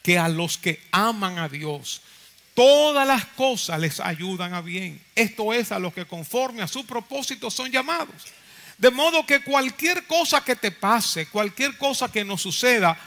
que 0.02 0.18
a 0.18 0.28
los 0.28 0.58
que 0.58 0.82
aman 0.92 1.38
a 1.38 1.48
Dios, 1.48 2.02
todas 2.54 3.08
las 3.08 3.26
cosas 3.26 3.80
les 3.80 4.00
ayudan 4.00 4.54
a 4.54 4.62
bien. 4.62 5.02
Esto 5.16 5.54
es 5.54 5.72
a 5.72 5.80
los 5.80 5.94
que 5.94 6.06
conforme 6.06 6.62
a 6.62 6.68
su 6.68 6.86
propósito 6.86 7.50
son 7.50 7.72
llamados. 7.72 8.26
De 8.78 8.90
modo 8.90 9.26
que 9.26 9.44
cualquier 9.44 10.06
cosa 10.08 10.44
que 10.44 10.56
te 10.56 10.72
pase, 10.72 11.28
cualquier 11.28 11.78
cosa 11.78 12.12
que 12.12 12.26
nos 12.26 12.42
suceda, 12.42 12.98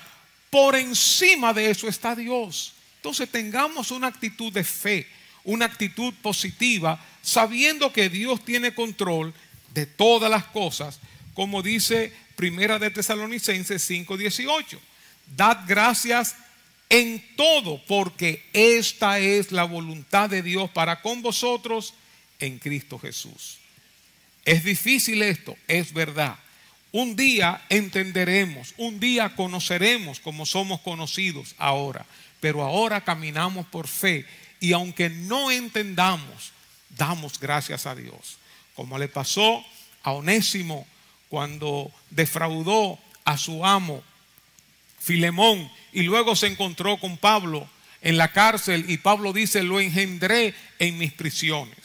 por 0.48 0.76
encima 0.76 1.52
de 1.52 1.70
eso 1.70 1.88
está 1.88 2.14
Dios. 2.14 2.72
Entonces 2.96 3.30
tengamos 3.30 3.90
una 3.90 4.06
actitud 4.06 4.52
de 4.52 4.64
fe, 4.64 5.06
una 5.44 5.66
actitud 5.66 6.14
positiva, 6.22 7.04
sabiendo 7.20 7.92
que 7.92 8.08
Dios 8.08 8.44
tiene 8.44 8.74
control 8.74 9.34
de 9.74 9.84
todas 9.84 10.30
las 10.30 10.44
cosas, 10.44 11.00
como 11.36 11.62
dice 11.62 12.12
Primera 12.34 12.78
de 12.78 12.90
Tesalonicenses 12.90 13.88
5:18. 13.88 14.80
Dad 15.36 15.60
gracias 15.68 16.34
en 16.88 17.22
todo, 17.36 17.84
porque 17.86 18.42
esta 18.54 19.18
es 19.18 19.52
la 19.52 19.64
voluntad 19.64 20.30
de 20.30 20.42
Dios 20.42 20.70
para 20.70 21.02
con 21.02 21.20
vosotros 21.20 21.92
en 22.40 22.58
Cristo 22.58 22.98
Jesús. 22.98 23.58
Es 24.46 24.64
difícil 24.64 25.22
esto, 25.22 25.56
es 25.68 25.92
verdad. 25.92 26.38
Un 26.90 27.16
día 27.16 27.62
entenderemos, 27.68 28.72
un 28.78 28.98
día 28.98 29.34
conoceremos 29.36 30.20
como 30.20 30.46
somos 30.46 30.80
conocidos 30.80 31.54
ahora, 31.58 32.06
pero 32.40 32.62
ahora 32.62 33.02
caminamos 33.04 33.66
por 33.66 33.88
fe 33.88 34.24
y 34.58 34.72
aunque 34.72 35.10
no 35.10 35.50
entendamos, 35.50 36.52
damos 36.96 37.38
gracias 37.38 37.84
a 37.84 37.94
Dios. 37.94 38.38
Como 38.74 38.96
le 38.96 39.08
pasó 39.08 39.62
a 40.02 40.12
Onésimo 40.12 40.86
cuando 41.36 41.92
defraudó 42.08 42.98
a 43.26 43.36
su 43.36 43.66
amo 43.66 44.02
Filemón 44.98 45.70
y 45.92 46.04
luego 46.04 46.34
se 46.34 46.46
encontró 46.46 46.96
con 46.96 47.18
Pablo 47.18 47.68
en 48.00 48.16
la 48.16 48.32
cárcel 48.32 48.86
y 48.88 48.96
Pablo 48.96 49.34
dice, 49.34 49.62
lo 49.62 49.78
engendré 49.78 50.54
en 50.78 50.96
mis 50.96 51.12
prisiones. 51.12 51.76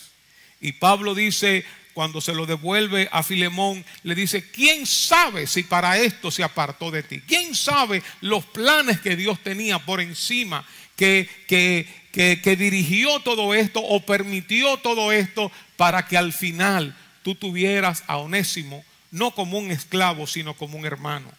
Y 0.61 0.71
Pablo 0.71 1.13
dice, 1.15 1.65
cuando 1.93 2.21
se 2.21 2.33
lo 2.33 2.45
devuelve 2.45 3.09
a 3.11 3.23
Filemón, 3.23 3.83
le 4.03 4.15
dice, 4.15 4.49
¿quién 4.51 4.85
sabe 4.85 5.47
si 5.47 5.63
para 5.63 5.97
esto 5.97 6.31
se 6.31 6.45
apartó 6.45 6.89
de 6.89 7.03
ti? 7.03 7.19
¿Quién 7.19 7.53
sabe 7.53 8.01
los 8.21 8.45
planes 8.45 9.01
que 9.01 9.17
Dios 9.17 9.37
tenía 9.43 9.79
por 9.79 9.99
encima, 9.99 10.65
que, 10.95 11.27
que, 11.45 11.89
que, 12.13 12.55
dirigió 12.55 13.19
todo 13.19 13.53
esto 13.53 13.81
o 13.81 14.05
permitió 14.05 14.77
todo 14.77 15.11
esto 15.11 15.51
para 15.75 16.07
que 16.07 16.15
al 16.15 16.31
final 16.31 16.95
tú 17.21 17.35
tuvieras 17.35 18.05
a 18.07 18.15
Onésimo 18.15 18.85
no 19.11 19.31
como 19.31 19.57
un 19.57 19.71
esclavo, 19.71 20.25
sino 20.25 20.55
como 20.55 20.77
un 20.77 20.85
hermano? 20.85 21.31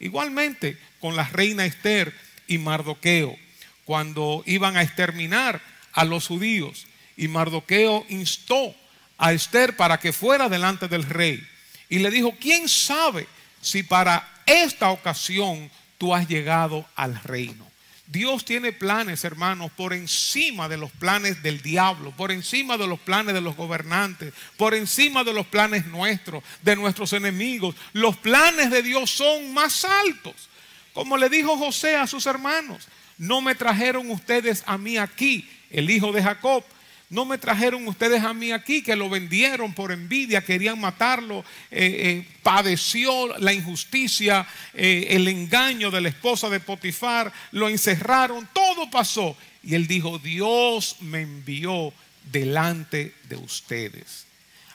Igualmente 0.00 0.78
con 1.00 1.16
la 1.16 1.24
reina 1.24 1.64
Esther 1.64 2.14
y 2.46 2.58
Mardoqueo, 2.58 3.36
cuando 3.84 4.42
iban 4.46 4.76
a 4.76 4.82
exterminar 4.82 5.60
a 5.92 6.04
los 6.04 6.26
judíos, 6.26 6.86
y 7.16 7.28
Mardoqueo 7.28 8.06
instó 8.08 8.74
a 9.18 9.32
Esther 9.32 9.76
para 9.76 9.98
que 9.98 10.12
fuera 10.12 10.48
delante 10.48 10.88
del 10.88 11.02
rey. 11.02 11.46
Y 11.88 11.98
le 11.98 12.10
dijo, 12.10 12.34
¿quién 12.40 12.68
sabe 12.68 13.26
si 13.60 13.82
para 13.82 14.42
esta 14.46 14.90
ocasión 14.90 15.70
tú 15.98 16.14
has 16.14 16.28
llegado 16.28 16.86
al 16.94 17.20
reino? 17.22 17.67
Dios 18.10 18.46
tiene 18.46 18.72
planes, 18.72 19.22
hermanos, 19.24 19.70
por 19.70 19.92
encima 19.92 20.66
de 20.66 20.78
los 20.78 20.90
planes 20.90 21.42
del 21.42 21.60
diablo, 21.60 22.10
por 22.12 22.32
encima 22.32 22.78
de 22.78 22.86
los 22.86 22.98
planes 22.98 23.34
de 23.34 23.42
los 23.42 23.54
gobernantes, 23.54 24.32
por 24.56 24.74
encima 24.74 25.24
de 25.24 25.34
los 25.34 25.46
planes 25.46 25.86
nuestros, 25.86 26.42
de 26.62 26.74
nuestros 26.74 27.12
enemigos. 27.12 27.74
Los 27.92 28.16
planes 28.16 28.70
de 28.70 28.82
Dios 28.82 29.10
son 29.10 29.52
más 29.52 29.84
altos. 29.84 30.48
Como 30.94 31.18
le 31.18 31.28
dijo 31.28 31.58
José 31.58 31.96
a 31.96 32.06
sus 32.06 32.24
hermanos, 32.24 32.88
no 33.18 33.42
me 33.42 33.54
trajeron 33.54 34.10
ustedes 34.10 34.62
a 34.64 34.78
mí 34.78 34.96
aquí, 34.96 35.46
el 35.70 35.90
hijo 35.90 36.10
de 36.10 36.22
Jacob, 36.22 36.64
no 37.10 37.24
me 37.24 37.38
trajeron 37.38 37.88
ustedes 37.88 38.22
a 38.22 38.34
mí 38.34 38.52
aquí, 38.52 38.82
que 38.82 38.94
lo 38.94 39.08
vendieron 39.08 39.72
por 39.72 39.92
envidia, 39.92 40.44
querían 40.44 40.78
matarlo, 40.78 41.42
eh, 41.70 42.24
eh, 42.26 42.28
padeció 42.42 43.38
la 43.38 43.54
injusticia, 43.54 44.46
eh, 44.74 45.06
el 45.10 45.26
engaño 45.26 45.90
de 45.90 46.02
la 46.02 46.10
esposa 46.10 46.50
de 46.50 46.60
Potifar, 46.60 47.32
lo 47.52 47.68
encerraron, 47.68 48.48
todo 48.52 48.90
pasó. 48.90 49.36
Y 49.62 49.74
él 49.74 49.86
dijo, 49.86 50.18
Dios 50.18 50.96
me 51.00 51.22
envió 51.22 51.94
delante 52.30 53.14
de 53.28 53.36
ustedes. 53.36 54.26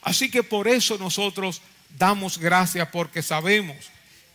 Así 0.01 0.31
que 0.31 0.41
por 0.41 0.67
eso 0.67 0.97
nosotros 0.97 1.61
damos 1.97 2.39
gracias 2.39 2.87
porque 2.89 3.21
sabemos 3.21 3.77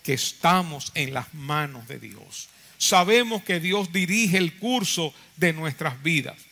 que 0.04 0.14
estamos 0.14 0.92
en 0.94 1.12
las 1.14 1.34
manos 1.34 1.88
de 1.88 1.98
Dios. 1.98 2.48
Sabemos 2.78 3.42
que 3.42 3.58
Dios 3.58 3.92
dirige 3.92 4.38
el 4.38 4.56
curso 4.56 5.12
de 5.36 5.52
nuestras 5.52 6.00
vidas. 6.00 6.47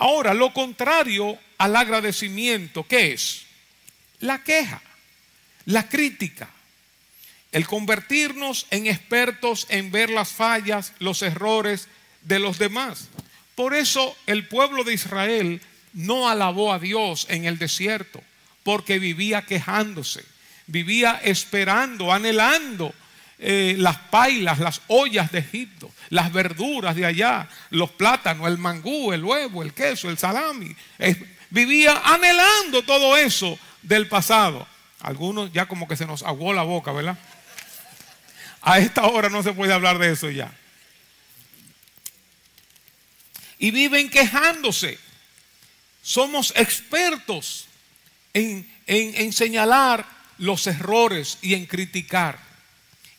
Ahora, 0.00 0.32
lo 0.32 0.54
contrario 0.54 1.38
al 1.58 1.76
agradecimiento, 1.76 2.86
¿qué 2.88 3.12
es? 3.12 3.42
La 4.20 4.42
queja, 4.42 4.80
la 5.66 5.90
crítica, 5.90 6.48
el 7.52 7.66
convertirnos 7.66 8.66
en 8.70 8.86
expertos 8.86 9.66
en 9.68 9.90
ver 9.90 10.08
las 10.08 10.30
fallas, 10.30 10.94
los 11.00 11.20
errores 11.20 11.86
de 12.22 12.38
los 12.38 12.58
demás. 12.58 13.08
Por 13.54 13.74
eso 13.74 14.16
el 14.26 14.48
pueblo 14.48 14.84
de 14.84 14.94
Israel 14.94 15.60
no 15.92 16.30
alabó 16.30 16.72
a 16.72 16.78
Dios 16.78 17.26
en 17.28 17.44
el 17.44 17.58
desierto, 17.58 18.22
porque 18.62 18.98
vivía 18.98 19.42
quejándose, 19.42 20.24
vivía 20.66 21.20
esperando, 21.22 22.10
anhelando 22.10 22.94
eh, 23.42 23.74
las 23.78 23.96
pailas, 23.96 24.58
las 24.58 24.82
ollas 24.88 25.32
de 25.32 25.38
Egipto, 25.38 25.90
las 26.10 26.30
verduras 26.30 26.94
de 26.94 27.06
allá, 27.06 27.48
los 27.70 27.90
plátanos, 27.90 28.46
el 28.46 28.58
mangú, 28.58 29.14
el 29.14 29.24
huevo, 29.24 29.62
el 29.62 29.72
queso, 29.72 30.10
el 30.10 30.18
salami. 30.18 30.76
vivía 31.48 32.02
anhelando 32.04 32.82
todo 32.82 33.16
eso 33.16 33.58
del 33.80 34.08
pasado. 34.08 34.68
Algunos 35.00 35.50
ya 35.54 35.66
como 35.66 35.88
que 35.88 35.96
se 35.96 36.04
nos 36.04 36.22
aguó 36.22 36.52
la 36.52 36.64
boca, 36.64 36.92
¿verdad? 36.92 37.18
A 38.60 38.78
esta 38.78 39.06
hora 39.06 39.30
no 39.30 39.42
se 39.42 39.54
puede 39.54 39.72
hablar 39.72 39.98
de 39.98 40.12
eso 40.12 40.28
ya. 40.30 40.52
Y 43.58 43.70
viven 43.70 44.10
quejándose. 44.10 44.98
Somos 46.02 46.52
expertos 46.56 47.68
en, 48.34 48.70
en 48.86 49.32
señalar 49.32 50.04
los 50.36 50.66
errores 50.66 51.38
y 51.40 51.54
en 51.54 51.64
criticar. 51.64 52.49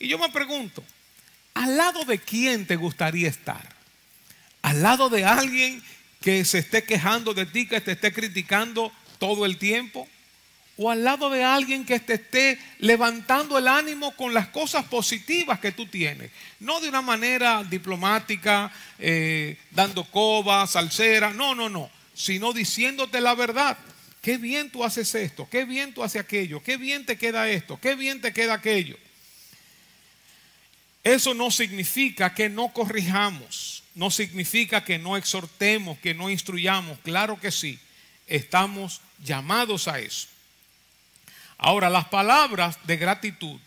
Y 0.01 0.07
yo 0.07 0.17
me 0.17 0.29
pregunto, 0.29 0.83
¿al 1.53 1.77
lado 1.77 2.03
de 2.05 2.17
quién 2.17 2.65
te 2.65 2.75
gustaría 2.75 3.29
estar? 3.29 3.69
¿Al 4.63 4.81
lado 4.81 5.09
de 5.09 5.23
alguien 5.25 5.81
que 6.21 6.43
se 6.43 6.57
esté 6.57 6.83
quejando 6.83 7.35
de 7.35 7.45
ti, 7.45 7.67
que 7.67 7.81
te 7.81 7.91
esté 7.91 8.11
criticando 8.11 8.91
todo 9.19 9.45
el 9.45 9.57
tiempo? 9.57 10.07
¿O 10.77 10.89
al 10.89 11.03
lado 11.03 11.29
de 11.29 11.43
alguien 11.43 11.85
que 11.85 11.99
te 11.99 12.15
esté 12.15 12.57
levantando 12.79 13.59
el 13.59 13.67
ánimo 13.67 14.15
con 14.15 14.33
las 14.33 14.47
cosas 14.47 14.85
positivas 14.85 15.59
que 15.59 15.71
tú 15.71 15.85
tienes? 15.85 16.31
No 16.59 16.79
de 16.79 16.89
una 16.89 17.03
manera 17.03 17.63
diplomática, 17.63 18.71
eh, 18.97 19.55
dando 19.69 20.03
coba, 20.05 20.65
salsera, 20.65 21.31
no, 21.31 21.53
no, 21.53 21.69
no, 21.69 21.91
sino 22.15 22.53
diciéndote 22.53 23.21
la 23.21 23.35
verdad. 23.35 23.77
Qué 24.19 24.37
bien 24.37 24.71
tú 24.71 24.83
haces 24.83 25.13
esto, 25.13 25.47
qué 25.47 25.65
bien 25.65 25.93
tú 25.93 26.03
haces 26.03 26.21
aquello, 26.21 26.63
qué 26.63 26.77
bien 26.77 27.05
te 27.05 27.17
queda 27.17 27.47
esto, 27.49 27.79
qué 27.79 27.93
bien 27.93 28.19
te 28.19 28.33
queda 28.33 28.55
aquello. 28.55 28.97
Eso 31.03 31.33
no 31.33 31.49
significa 31.49 32.33
que 32.33 32.47
no 32.47 32.69
corrijamos, 32.69 33.83
no 33.95 34.11
significa 34.11 34.83
que 34.83 34.99
no 34.99 35.17
exhortemos, 35.17 35.97
que 35.97 36.13
no 36.13 36.29
instruyamos. 36.29 36.99
Claro 36.99 37.39
que 37.39 37.51
sí, 37.51 37.79
estamos 38.27 39.01
llamados 39.23 39.87
a 39.87 39.99
eso. 39.99 40.27
Ahora, 41.57 41.89
las 41.89 42.05
palabras 42.05 42.77
de 42.85 42.97
gratitud 42.97 43.59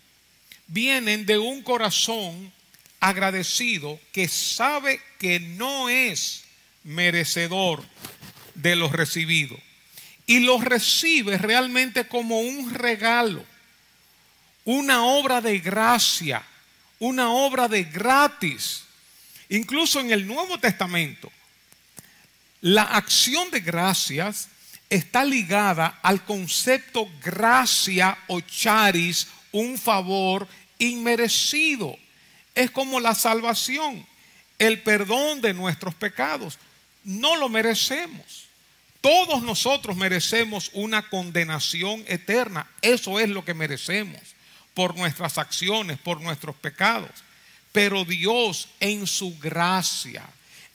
vienen 0.69 1.27
de 1.27 1.39
un 1.39 1.63
corazón 1.63 2.53
agradecido 3.01 4.01
que 4.13 4.29
sabe 4.29 5.01
que 5.19 5.41
no 5.41 5.89
es 5.89 6.45
merecedor 6.85 7.85
de 8.55 8.77
lo 8.77 8.89
recibido 8.89 9.59
y 10.27 10.41
lo 10.41 10.61
recibe 10.61 11.37
realmente 11.37 12.07
como 12.07 12.41
un 12.41 12.73
regalo, 12.73 13.45
una 14.65 15.05
obra 15.05 15.41
de 15.41 15.59
gracia 15.59 16.45
una 17.05 17.31
obra 17.31 17.69
de 17.69 17.85
gratis. 17.85 18.85
Incluso 19.51 20.01
en 20.01 20.11
el 20.11 20.27
Nuevo 20.27 20.59
Testamento, 20.59 21.31
la 22.63 22.83
acción 22.83 23.51
de 23.51 23.61
gracias 23.61 24.49
está 24.89 25.23
ligada 25.23 25.99
al 26.03 26.25
concepto 26.25 27.07
gracia 27.23 28.17
o 28.27 28.41
charis, 28.41 29.29
un 29.53 29.77
favor 29.77 30.49
inmerecido. 30.79 31.95
Es 32.55 32.71
como 32.71 32.99
la 33.01 33.15
salvación, 33.15 34.07
el 34.59 34.81
perdón 34.81 35.43
de 35.43 35.53
nuestros 35.53 35.95
pecados. 35.95 36.59
No 37.03 37.37
lo 37.37 37.51
merecemos. 37.51 38.47
Todos 39.03 39.43
nosotros 39.43 39.95
merecemos 39.95 40.71
una 40.73 41.07
condenación 41.11 42.03
eterna. 42.07 42.67
Eso 42.81 43.21
es 43.21 43.29
lo 43.29 43.45
que 43.45 43.53
merecemos 43.53 44.34
por 44.75 44.97
nuestras 44.97 45.39
acciones, 45.39 45.99
por 45.99 46.21
nuestros 46.21 46.57
pecados. 46.57 47.11
Pero 47.73 48.05
Dios 48.05 48.69
en 48.81 49.07
su 49.07 49.39
gracia, 49.39 50.25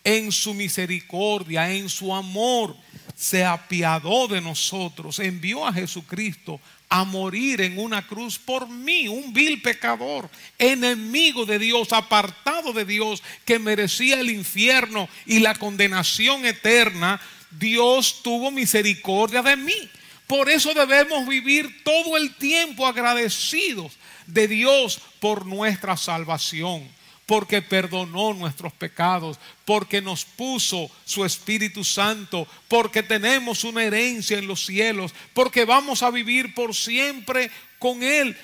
en 0.04 0.32
su 0.32 0.54
misericordia, 0.54 1.72
en 1.72 1.90
su 1.90 2.14
amor, 2.16 2.76
se 3.16 3.44
apiadó 3.44 4.28
de 4.28 4.42
nosotros, 4.42 5.20
envió 5.20 5.68
a 5.68 5.74
Jesucristo 5.74 6.60
a 6.90 7.04
morir 7.04 7.62
en 7.62 7.78
una 7.78 8.06
cruz 8.08 8.40
por 8.40 8.68
mí, 8.68 9.08
un 9.08 9.32
vil 9.32 9.62
pecador, 9.62 10.30
enemigo 10.58 11.46
de 11.46 11.60
Dios, 11.60 11.94
apartado 11.94 12.74
de 12.74 12.84
Dios, 12.84 13.22
que 13.46 13.60
merecía 13.60 14.20
el 14.20 14.32
infierno 14.32 15.08
y 15.26 15.40
la 15.40 15.54
condenación 15.54 16.46
eterna. 16.46 17.22
Dios 17.52 18.22
tuvo 18.24 18.50
misericordia 18.50 19.44
de 19.44 19.56
mí. 19.56 19.90
Por 20.30 20.48
eso 20.48 20.76
debemos 20.76 21.28
vivir 21.28 21.84
todo 21.84 22.16
el 22.16 22.36
tiempo 22.36 22.86
agradecidos 22.86 23.94
de 24.28 24.48
Dios 24.48 25.02
por 25.20 25.48
nuestra 25.48 25.98
salvación, 25.98 26.88
porque 27.26 27.64
perdonó 27.64 28.36
nuestros 28.36 28.72
pecados, 28.74 29.40
porque 29.66 30.04
nos 30.04 30.26
puso 30.26 30.92
su 31.04 31.26
Espíritu 31.26 31.84
Santo, 31.84 32.48
porque 32.68 33.02
tenemos 33.02 33.64
una 33.64 33.84
herencia 33.84 34.38
en 34.38 34.46
los 34.46 34.64
cielos, 34.68 35.16
porque 35.34 35.66
vamos 35.66 36.04
a 36.04 36.12
vivir 36.12 36.54
por 36.54 36.76
siempre 36.76 37.50
con 37.80 38.04
Él, 38.04 38.38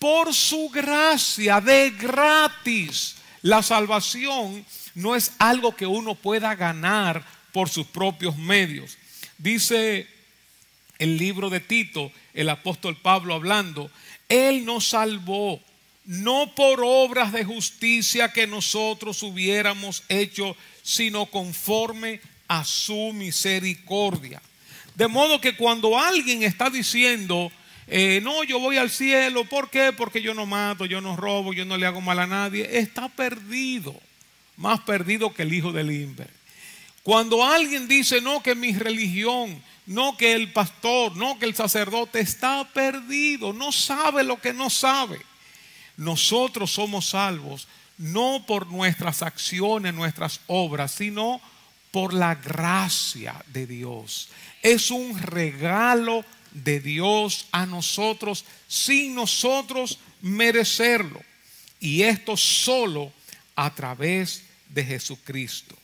por 0.00 0.34
su 0.34 0.68
gracia 0.70 1.60
de 1.60 1.90
gratis. 1.90 3.14
La 3.42 3.62
salvación 3.62 4.66
no 4.96 5.14
es 5.14 5.30
algo 5.38 5.76
que 5.76 5.86
uno 5.86 6.16
pueda 6.16 6.56
ganar 6.56 7.24
por 7.52 7.68
sus 7.68 7.86
propios 7.86 8.36
medios. 8.36 8.98
Dice 9.38 10.17
el 10.98 11.16
libro 11.16 11.50
de 11.50 11.60
Tito, 11.60 12.12
el 12.34 12.48
apóstol 12.48 12.96
Pablo 12.96 13.34
hablando, 13.34 13.90
Él 14.28 14.64
nos 14.64 14.88
salvó, 14.88 15.60
no 16.04 16.54
por 16.54 16.80
obras 16.82 17.32
de 17.32 17.44
justicia 17.44 18.32
que 18.32 18.46
nosotros 18.46 19.22
hubiéramos 19.22 20.02
hecho, 20.08 20.56
sino 20.82 21.26
conforme 21.26 22.20
a 22.48 22.64
su 22.64 23.12
misericordia. 23.12 24.40
De 24.94 25.06
modo 25.06 25.40
que 25.40 25.54
cuando 25.54 25.98
alguien 25.98 26.42
está 26.42 26.70
diciendo, 26.70 27.52
eh, 27.86 28.20
no, 28.22 28.42
yo 28.42 28.58
voy 28.58 28.78
al 28.78 28.90
cielo, 28.90 29.44
¿por 29.44 29.70
qué? 29.70 29.92
Porque 29.92 30.20
yo 30.20 30.34
no 30.34 30.44
mato, 30.44 30.86
yo 30.86 31.00
no 31.00 31.16
robo, 31.16 31.52
yo 31.52 31.64
no 31.64 31.76
le 31.76 31.86
hago 31.86 32.00
mal 32.00 32.18
a 32.18 32.26
nadie, 32.26 32.78
está 32.78 33.08
perdido, 33.08 33.94
más 34.56 34.80
perdido 34.80 35.32
que 35.32 35.42
el 35.42 35.52
hijo 35.52 35.72
del 35.72 35.92
Inver. 35.92 36.30
Cuando 37.02 37.44
alguien 37.44 37.86
dice, 37.88 38.20
no, 38.20 38.42
que 38.42 38.54
mi 38.54 38.72
religión, 38.72 39.62
no 39.88 40.16
que 40.16 40.34
el 40.34 40.52
pastor, 40.52 41.16
no 41.16 41.38
que 41.38 41.46
el 41.46 41.54
sacerdote 41.54 42.20
está 42.20 42.68
perdido, 42.72 43.52
no 43.52 43.72
sabe 43.72 44.22
lo 44.22 44.40
que 44.40 44.52
no 44.52 44.68
sabe. 44.68 45.20
Nosotros 45.96 46.70
somos 46.70 47.06
salvos 47.06 47.66
no 47.96 48.44
por 48.46 48.68
nuestras 48.68 49.22
acciones, 49.22 49.92
nuestras 49.92 50.40
obras, 50.46 50.92
sino 50.92 51.40
por 51.90 52.14
la 52.14 52.34
gracia 52.36 53.42
de 53.48 53.66
Dios. 53.66 54.28
Es 54.62 54.90
un 54.90 55.18
regalo 55.18 56.24
de 56.52 56.80
Dios 56.80 57.46
a 57.50 57.66
nosotros 57.66 58.44
sin 58.68 59.14
nosotros 59.14 59.98
merecerlo. 60.20 61.20
Y 61.80 62.02
esto 62.02 62.36
solo 62.36 63.12
a 63.56 63.74
través 63.74 64.42
de 64.68 64.84
Jesucristo. 64.84 65.74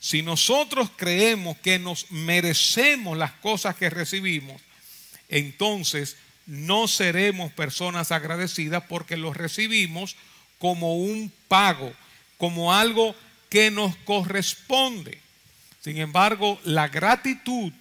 Si 0.00 0.22
nosotros 0.22 0.90
creemos 0.96 1.58
que 1.58 1.78
nos 1.78 2.10
merecemos 2.10 3.18
las 3.18 3.32
cosas 3.32 3.76
que 3.76 3.90
recibimos, 3.90 4.60
entonces 5.28 6.16
no 6.46 6.88
seremos 6.88 7.52
personas 7.52 8.12
agradecidas 8.12 8.84
porque 8.88 9.16
los 9.16 9.36
recibimos 9.36 10.16
como 10.58 10.96
un 10.96 11.32
pago, 11.48 11.92
como 12.36 12.72
algo 12.72 13.14
que 13.50 13.70
nos 13.70 13.96
corresponde. 13.96 15.20
Sin 15.80 15.98
embargo, 15.98 16.60
la 16.64 16.88
gratitud 16.88 17.72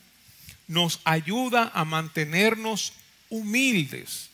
nos 0.67 0.99
ayuda 1.03 1.71
a 1.73 1.85
mantenernos 1.85 2.93
humildes, 3.29 4.29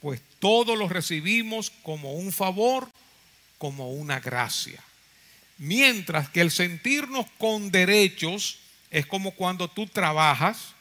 pues 0.00 0.20
todo 0.38 0.76
lo 0.76 0.88
recibimos 0.88 1.70
como 1.82 2.12
un 2.12 2.32
favor, 2.32 2.90
como 3.58 3.90
una 3.90 4.20
gracia. 4.20 4.82
Mientras 5.58 6.28
que 6.28 6.40
el 6.40 6.50
sentirnos 6.50 7.26
con 7.36 7.70
derechos 7.70 8.60
es 8.90 9.06
como 9.06 9.32
cuando 9.32 9.68
tú 9.68 9.86
trabajas, 9.86 10.74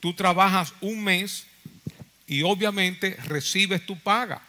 tú 0.00 0.12
trabajas 0.12 0.74
un 0.80 1.02
mes 1.02 1.46
y 2.26 2.42
obviamente 2.42 3.16
recibes 3.24 3.86
tu 3.86 3.98
paga. 3.98 4.42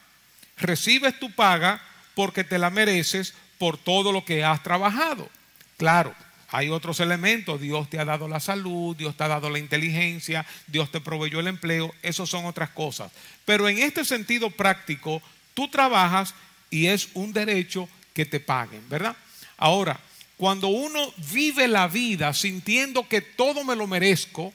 Recibes 0.57 1.17
tu 1.19 1.31
paga 1.31 1.81
porque 2.15 2.43
te 2.43 2.57
la 2.57 2.69
mereces 2.69 3.33
por 3.57 3.77
todo 3.77 4.11
lo 4.11 4.25
que 4.25 4.43
has 4.43 4.61
trabajado. 4.63 5.29
Claro, 5.77 6.13
hay 6.49 6.69
otros 6.69 6.99
elementos. 6.99 7.61
Dios 7.61 7.89
te 7.89 7.99
ha 7.99 8.05
dado 8.05 8.27
la 8.27 8.39
salud, 8.39 8.95
Dios 8.95 9.15
te 9.15 9.23
ha 9.23 9.27
dado 9.27 9.49
la 9.49 9.59
inteligencia, 9.59 10.45
Dios 10.67 10.91
te 10.91 10.99
proveyó 10.99 11.39
el 11.39 11.47
empleo. 11.47 11.93
Esas 12.01 12.27
son 12.27 12.45
otras 12.45 12.71
cosas. 12.71 13.11
Pero 13.45 13.69
en 13.69 13.79
este 13.79 14.03
sentido 14.03 14.49
práctico, 14.49 15.21
tú 15.53 15.69
trabajas 15.69 16.33
y 16.69 16.87
es 16.87 17.09
un 17.13 17.31
derecho 17.31 17.87
que 18.13 18.25
te 18.25 18.39
paguen, 18.39 18.81
¿verdad? 18.89 19.15
Ahora, 19.59 19.99
cuando 20.37 20.69
uno 20.69 21.13
vive 21.33 21.67
la 21.67 21.89
vida 21.89 22.33
sintiendo 22.33 23.07
que 23.09 23.19
todo 23.19 23.65
me 23.65 23.75
lo 23.75 23.87
merezco, 23.87 24.53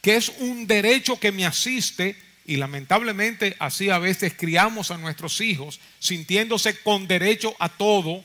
que 0.00 0.16
es 0.16 0.30
un 0.38 0.66
derecho 0.66 1.20
que 1.20 1.30
me 1.30 1.44
asiste, 1.44 2.16
y 2.46 2.56
lamentablemente 2.56 3.54
así 3.58 3.90
a 3.90 3.98
veces 3.98 4.32
criamos 4.34 4.90
a 4.90 4.96
nuestros 4.96 5.42
hijos 5.42 5.78
sintiéndose 5.98 6.80
con 6.80 7.06
derecho 7.06 7.54
a 7.58 7.68
todo, 7.68 8.24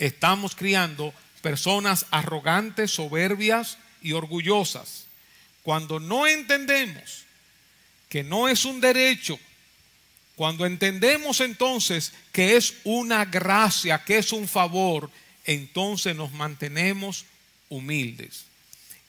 estamos 0.00 0.56
criando 0.56 1.14
personas 1.40 2.06
arrogantes, 2.10 2.90
soberbias 2.90 3.78
y 4.02 4.12
orgullosas. 4.12 5.06
Cuando 5.62 6.00
no 6.00 6.26
entendemos 6.26 7.26
que 8.08 8.24
no 8.24 8.48
es 8.48 8.64
un 8.64 8.80
derecho, 8.80 9.38
cuando 10.40 10.64
entendemos 10.64 11.42
entonces 11.42 12.14
que 12.32 12.56
es 12.56 12.76
una 12.84 13.26
gracia, 13.26 14.02
que 14.02 14.16
es 14.16 14.32
un 14.32 14.48
favor, 14.48 15.10
entonces 15.44 16.16
nos 16.16 16.32
mantenemos 16.32 17.26
humildes. 17.68 18.46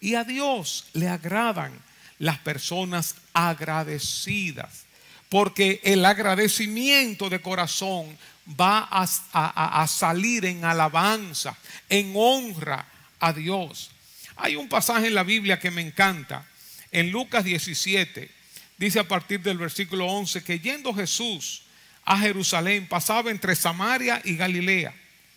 Y 0.01 0.15
a 0.15 0.25
Dios 0.25 0.87
le 0.91 1.07
agradan 1.07 1.71
las 2.19 2.37
personas 2.39 3.15
agradecidas, 3.31 4.83
porque 5.29 5.79
el 5.85 6.03
agradecimiento 6.03 7.29
de 7.29 7.41
corazón 7.41 8.17
va 8.59 8.89
a, 8.91 9.87
salir 9.87 10.43
en 10.43 10.65
alabanza, 10.65 11.55
en 11.87 12.11
honra 12.13 12.85
a 13.21 13.31
Dios. 13.31 13.91
Hay 14.35 14.57
un 14.57 14.67
pasaje 14.67 15.07
en 15.07 15.15
la 15.15 15.23
Biblia 15.23 15.59
que 15.59 15.71
me 15.71 15.79
encanta, 15.79 16.45
en 16.91 17.09
Lucas 17.09 17.45
17, 17.45 18.40
dice 18.81 18.97
a 18.97 19.07
partir 19.07 19.41
del 19.41 19.59
versículo 19.59 20.07
11, 20.07 20.43
que 20.43 20.59
yendo 20.59 20.91
Jesús 20.91 21.61
a 22.03 22.17
Jerusalén 22.17 22.87
pasaba 22.87 23.29
entre 23.29 23.55
Samaria 23.55 24.19
y 24.25 24.35
Galilea, 24.35 24.91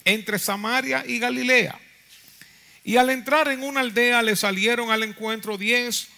entre 0.06 0.38
Samaria 0.38 1.04
y 1.06 1.18
Galilea. 1.18 1.78
Y 2.84 2.96
al 2.96 3.10
entrar 3.10 3.48
en 3.48 3.62
una 3.62 3.80
aldea 3.80 4.22
le 4.22 4.34
salieron 4.34 4.90
al 4.90 5.02
encuentro 5.02 5.58
diez 5.58 6.08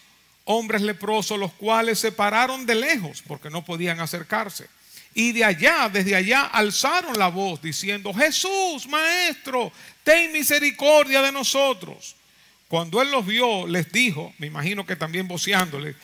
hombres 0.45 0.83
leprosos, 0.83 1.37
los 1.37 1.53
cuales 1.55 1.99
se 1.99 2.13
pararon 2.13 2.65
de 2.65 2.77
lejos 2.77 3.25
porque 3.27 3.51
no 3.51 3.65
podían 3.65 3.99
acercarse. 3.99 4.69
Y 5.13 5.33
de 5.33 5.43
allá, 5.43 5.91
desde 5.93 6.15
allá, 6.15 6.43
alzaron 6.43 7.19
la 7.19 7.27
voz 7.27 7.61
diciendo, 7.61 8.15
Jesús, 8.15 8.87
Maestro, 8.87 9.73
ten 10.05 10.33
misericordia 10.33 11.23
de 11.23 11.33
nosotros. 11.33 12.15
Cuando 12.69 13.03
él 13.03 13.11
los 13.11 13.27
vio, 13.27 13.67
les 13.67 13.91
dijo, 13.91 14.33
me 14.39 14.47
imagino 14.47 14.87
que 14.87 14.95
también 14.95 15.27
voceándole, 15.27 15.97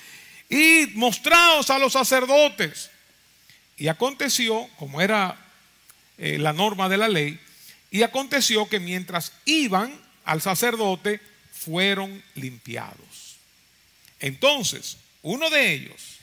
y 0.48 0.86
mostraos 0.94 1.70
a 1.70 1.78
los 1.78 1.92
sacerdotes. 1.92 2.90
Y 3.76 3.88
aconteció, 3.88 4.68
como 4.78 5.00
era 5.00 5.36
eh, 6.18 6.38
la 6.38 6.52
norma 6.52 6.88
de 6.88 6.96
la 6.96 7.08
ley, 7.08 7.38
y 7.90 8.02
aconteció 8.02 8.68
que 8.68 8.80
mientras 8.80 9.32
iban 9.44 9.92
al 10.24 10.40
sacerdote, 10.40 11.20
fueron 11.52 12.22
limpiados. 12.34 13.36
Entonces, 14.20 14.98
uno 15.22 15.50
de 15.50 15.72
ellos, 15.72 16.18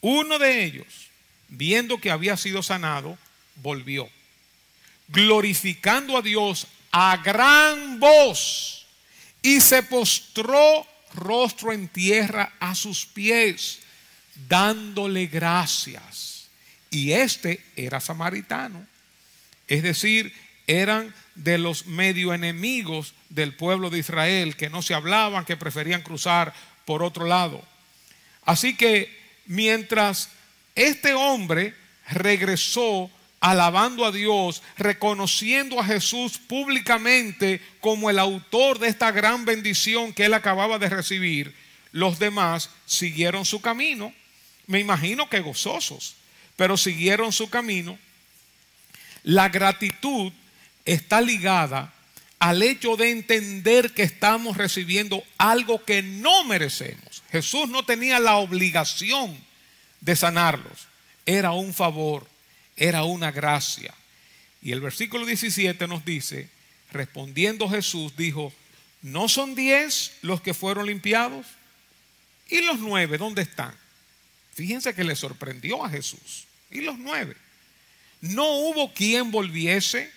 uno 0.00 0.38
de 0.38 0.64
ellos, 0.64 0.86
viendo 1.48 1.98
que 1.98 2.10
había 2.10 2.36
sido 2.36 2.62
sanado, 2.62 3.18
volvió, 3.56 4.08
glorificando 5.08 6.16
a 6.16 6.22
Dios 6.22 6.66
a 6.90 7.16
gran 7.18 8.00
voz, 8.00 8.86
y 9.42 9.60
se 9.60 9.82
postró 9.82 10.86
rostro 11.14 11.72
en 11.72 11.88
tierra 11.88 12.52
a 12.60 12.74
sus 12.74 13.06
pies, 13.06 13.80
dándole 14.48 15.26
gracias. 15.26 16.48
Y 16.90 17.12
este 17.12 17.62
era 17.76 18.00
samaritano, 18.00 18.86
es 19.66 19.82
decir, 19.82 20.32
eran 20.66 21.14
de 21.34 21.58
los 21.58 21.86
medio 21.86 22.34
enemigos 22.34 23.14
del 23.28 23.54
pueblo 23.54 23.90
de 23.90 23.98
Israel, 23.98 24.56
que 24.56 24.70
no 24.70 24.82
se 24.82 24.94
hablaban, 24.94 25.44
que 25.44 25.56
preferían 25.56 26.02
cruzar 26.02 26.54
por 26.84 27.02
otro 27.02 27.26
lado. 27.26 27.62
Así 28.44 28.76
que 28.76 29.14
mientras 29.46 30.30
este 30.74 31.14
hombre 31.14 31.74
regresó 32.10 33.10
alabando 33.40 34.04
a 34.04 34.12
Dios, 34.12 34.62
reconociendo 34.76 35.78
a 35.78 35.84
Jesús 35.84 36.38
públicamente 36.38 37.60
como 37.80 38.10
el 38.10 38.18
autor 38.18 38.78
de 38.78 38.88
esta 38.88 39.12
gran 39.12 39.44
bendición 39.44 40.12
que 40.12 40.24
él 40.24 40.34
acababa 40.34 40.78
de 40.78 40.88
recibir, 40.88 41.54
los 41.92 42.18
demás 42.18 42.70
siguieron 42.86 43.44
su 43.44 43.60
camino. 43.60 44.12
Me 44.66 44.80
imagino 44.80 45.28
que 45.30 45.40
gozosos, 45.40 46.16
pero 46.56 46.76
siguieron 46.76 47.32
su 47.32 47.48
camino. 47.48 47.98
La 49.22 49.48
gratitud 49.48 50.32
está 50.84 51.20
ligada 51.20 51.92
al 52.38 52.62
hecho 52.62 52.96
de 52.96 53.10
entender 53.10 53.92
que 53.92 54.02
estamos 54.02 54.56
recibiendo 54.56 55.22
algo 55.38 55.84
que 55.84 56.02
no 56.02 56.44
merecemos. 56.44 57.22
Jesús 57.30 57.68
no 57.68 57.84
tenía 57.84 58.20
la 58.20 58.36
obligación 58.36 59.36
de 60.00 60.16
sanarlos, 60.16 60.86
era 61.26 61.52
un 61.52 61.74
favor, 61.74 62.26
era 62.78 63.04
una 63.04 63.30
gracia. 63.30 63.92
Y 64.62 64.72
el 64.72 64.80
versículo 64.80 65.26
17 65.26 65.86
nos 65.86 66.04
dice, 66.04 66.48
respondiendo 66.92 67.68
Jesús, 67.68 68.16
dijo, 68.16 68.52
¿no 69.02 69.28
son 69.28 69.54
diez 69.54 70.12
los 70.22 70.40
que 70.40 70.54
fueron 70.54 70.86
limpiados? 70.86 71.46
¿Y 72.48 72.62
los 72.62 72.78
nueve 72.78 73.18
dónde 73.18 73.42
están? 73.42 73.74
Fíjense 74.54 74.94
que 74.94 75.04
le 75.04 75.14
sorprendió 75.14 75.84
a 75.84 75.90
Jesús. 75.90 76.46
¿Y 76.70 76.80
los 76.80 76.98
nueve? 76.98 77.36
No 78.20 78.46
hubo 78.46 78.92
quien 78.92 79.30
volviese 79.30 80.10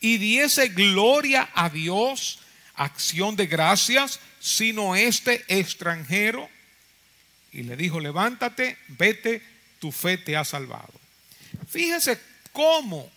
y 0.00 0.18
diese 0.18 0.68
gloria 0.68 1.50
a 1.54 1.68
Dios, 1.68 2.40
acción 2.74 3.36
de 3.36 3.46
gracias, 3.46 4.20
sino 4.40 4.96
este 4.96 5.44
extranjero. 5.48 6.48
Y 7.52 7.64
le 7.64 7.76
dijo, 7.76 8.00
levántate, 8.00 8.78
vete, 8.88 9.42
tu 9.78 9.92
fe 9.92 10.16
te 10.16 10.36
ha 10.36 10.44
salvado. 10.44 11.01
Fíjese 11.72 12.20
cómo 12.52 13.10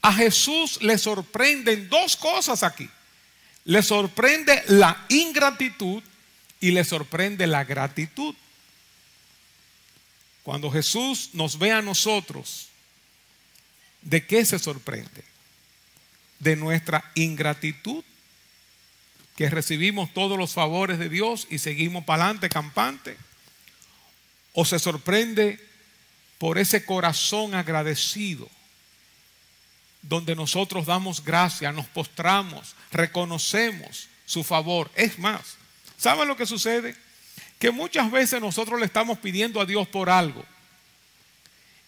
a 0.00 0.12
Jesús 0.12 0.80
le 0.82 0.96
sorprenden 0.96 1.88
dos 1.88 2.16
cosas 2.16 2.62
aquí. 2.62 2.88
Le 3.64 3.82
sorprende 3.82 4.62
la 4.68 5.04
ingratitud 5.08 6.02
y 6.60 6.70
le 6.70 6.84
sorprende 6.84 7.48
la 7.48 7.64
gratitud. 7.64 8.34
Cuando 10.44 10.70
Jesús 10.70 11.30
nos 11.32 11.58
ve 11.58 11.72
a 11.72 11.82
nosotros, 11.82 12.68
¿de 14.02 14.24
qué 14.24 14.44
se 14.44 14.60
sorprende? 14.60 15.24
de 16.38 16.56
nuestra 16.56 17.10
ingratitud, 17.14 18.04
que 19.36 19.50
recibimos 19.50 20.12
todos 20.14 20.36
los 20.36 20.52
favores 20.52 20.98
de 20.98 21.08
Dios 21.08 21.46
y 21.50 21.58
seguimos 21.58 22.04
para 22.04 22.24
adelante 22.24 22.48
campante, 22.48 23.16
o 24.52 24.64
se 24.64 24.78
sorprende 24.78 25.64
por 26.38 26.58
ese 26.58 26.84
corazón 26.84 27.54
agradecido, 27.54 28.48
donde 30.02 30.36
nosotros 30.36 30.86
damos 30.86 31.22
gracias, 31.22 31.74
nos 31.74 31.86
postramos, 31.86 32.74
reconocemos 32.92 34.08
su 34.24 34.44
favor. 34.44 34.90
Es 34.94 35.18
más, 35.18 35.56
¿saben 35.98 36.28
lo 36.28 36.36
que 36.36 36.46
sucede? 36.46 36.94
Que 37.58 37.72
muchas 37.72 38.10
veces 38.10 38.40
nosotros 38.40 38.78
le 38.78 38.86
estamos 38.86 39.18
pidiendo 39.18 39.60
a 39.60 39.66
Dios 39.66 39.88
por 39.88 40.08
algo. 40.08 40.44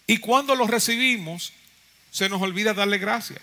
Y 0.05 0.17
cuando 0.17 0.55
lo 0.55 0.67
recibimos, 0.67 1.53
se 2.11 2.27
nos 2.27 2.41
olvida 2.41 2.73
darle 2.73 2.97
gracias. 2.97 3.41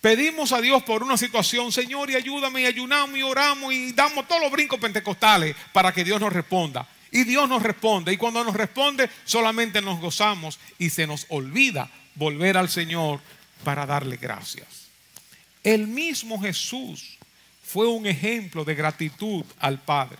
Pedimos 0.00 0.52
a 0.52 0.60
Dios 0.60 0.82
por 0.84 1.02
una 1.02 1.18
situación, 1.18 1.72
Señor, 1.72 2.10
y 2.10 2.14
ayúdame, 2.14 2.62
y 2.62 2.66
ayunamos, 2.66 3.18
y 3.18 3.22
oramos, 3.22 3.74
y 3.74 3.92
damos 3.92 4.26
todos 4.26 4.40
los 4.40 4.50
brincos 4.50 4.78
pentecostales 4.78 5.56
para 5.72 5.92
que 5.92 6.04
Dios 6.04 6.20
nos 6.20 6.32
responda. 6.32 6.88
Y 7.12 7.24
Dios 7.24 7.48
nos 7.48 7.62
responde, 7.62 8.12
y 8.12 8.16
cuando 8.16 8.44
nos 8.44 8.54
responde, 8.54 9.10
solamente 9.24 9.82
nos 9.82 10.00
gozamos 10.00 10.58
y 10.78 10.90
se 10.90 11.06
nos 11.06 11.26
olvida 11.28 11.90
volver 12.14 12.56
al 12.56 12.68
Señor 12.68 13.20
para 13.64 13.86
darle 13.86 14.16
gracias. 14.16 14.88
El 15.62 15.86
mismo 15.88 16.40
Jesús 16.40 17.18
fue 17.62 17.86
un 17.88 18.06
ejemplo 18.06 18.64
de 18.64 18.74
gratitud 18.74 19.44
al 19.58 19.80
Padre. 19.80 20.18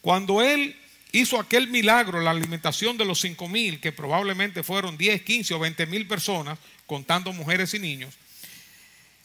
Cuando 0.00 0.40
Él 0.40 0.76
hizo 1.12 1.38
aquel 1.38 1.68
milagro, 1.68 2.20
la 2.20 2.30
alimentación 2.30 2.96
de 2.96 3.04
los 3.04 3.20
cinco 3.20 3.48
mil, 3.48 3.80
que 3.80 3.92
probablemente 3.92 4.62
fueron 4.62 4.96
10, 4.96 5.22
15 5.22 5.54
o 5.54 5.58
20 5.58 5.86
mil 5.86 6.06
personas, 6.06 6.58
contando 6.86 7.32
mujeres 7.32 7.74
y 7.74 7.78
niños, 7.78 8.14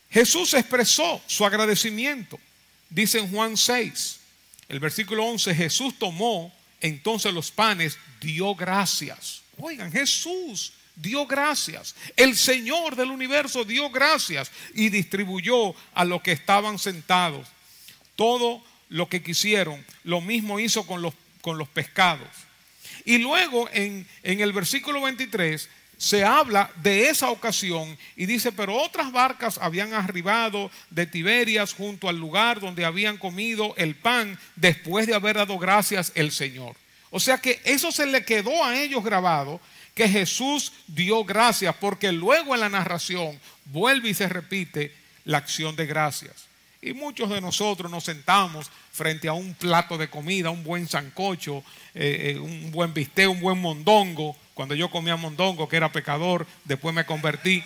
Jesús 0.10 0.54
expresó 0.54 1.22
su 1.28 1.46
agradecimiento. 1.46 2.40
Dice 2.90 3.20
en 3.20 3.30
Juan 3.30 3.58
6, 3.58 4.20
el 4.70 4.80
versículo 4.80 5.26
11, 5.26 5.54
Jesús 5.54 6.00
tomó 6.00 6.54
entonces 6.82 7.34
los 7.34 7.52
panes, 7.52 7.98
dio 8.20 8.56
gracias. 8.56 9.42
Oigan, 9.58 9.92
Jesús 9.92 10.74
dio 10.96 11.26
gracias. 11.26 11.96
El 12.16 12.36
Señor 12.36 12.96
del 12.96 13.12
universo 13.12 13.64
dio 13.64 13.90
gracias 13.90 14.52
y 14.74 14.90
distribuyó 14.90 15.76
a 15.94 16.06
los 16.06 16.22
que 16.22 16.32
estaban 16.32 16.80
sentados. 16.80 17.48
Todo 18.16 18.64
lo 18.90 19.10
que 19.10 19.24
quisieron, 19.24 19.86
lo 20.04 20.22
mismo 20.22 20.60
hizo 20.60 20.86
con 20.86 21.02
los, 21.02 21.14
con 21.42 21.58
los 21.58 21.68
pescados. 21.68 22.30
Y 23.04 23.18
luego 23.18 23.70
en, 23.74 24.08
en 24.24 24.40
el 24.40 24.54
versículo 24.54 25.02
23 25.02 25.70
se 25.98 26.24
habla 26.24 26.72
de 26.78 27.10
esa 27.10 27.30
ocasión 27.30 27.98
y 28.16 28.26
dice, 28.26 28.52
pero 28.52 28.76
otras 28.76 29.12
barcas 29.12 29.58
habían 29.58 29.94
arribado 29.94 30.70
de 30.90 31.06
Tiberias 31.06 31.74
junto 31.74 32.10
al 32.10 32.18
lugar 32.18 32.60
donde 32.60 32.86
habían 32.86 33.18
comido 33.18 33.74
el 33.78 33.96
pan 33.96 34.38
después 34.56 35.08
de 35.08 35.16
haber 35.16 35.38
dado 35.38 35.58
gracias 35.58 36.12
el 36.16 36.32
Señor. 36.32 36.76
O 37.12 37.20
sea 37.20 37.38
que 37.38 37.62
eso 37.64 37.92
se 37.92 38.06
le 38.06 38.26
quedó 38.26 38.64
a 38.64 38.78
ellos 38.78 39.04
grabado, 39.04 39.62
que 39.94 40.10
Jesús 40.10 40.74
dio 40.88 41.24
gracias, 41.24 41.74
porque 41.80 42.12
luego 42.12 42.54
en 42.54 42.60
la 42.60 42.70
narración 42.70 43.40
vuelve 43.66 44.10
y 44.10 44.14
se 44.14 44.28
repite 44.28 44.94
la 45.24 45.38
acción 45.38 45.76
de 45.76 45.86
gracias. 45.86 46.48
Y 46.82 46.94
muchos 46.94 47.30
de 47.30 47.42
nosotros 47.42 47.90
nos 47.90 48.04
sentamos 48.04 48.70
frente 48.92 49.28
a 49.28 49.34
un 49.34 49.54
plato 49.56 49.98
de 49.98 50.10
comida, 50.10 50.50
un 50.50 50.64
buen 50.64 50.88
sancocho, 50.88 51.64
eh, 51.94 52.34
eh, 52.36 52.40
un 52.40 52.72
buen 52.72 52.94
bistec, 52.94 53.30
un 53.30 53.40
buen 53.40 53.60
mondongo. 53.60 54.36
Cuando 54.56 54.74
yo 54.74 54.90
comía 54.90 55.16
mondongo, 55.18 55.70
que 55.70 55.76
era 55.76 55.92
pecador, 55.92 56.48
después 56.64 56.96
me 56.96 57.06
convertí. 57.06 57.64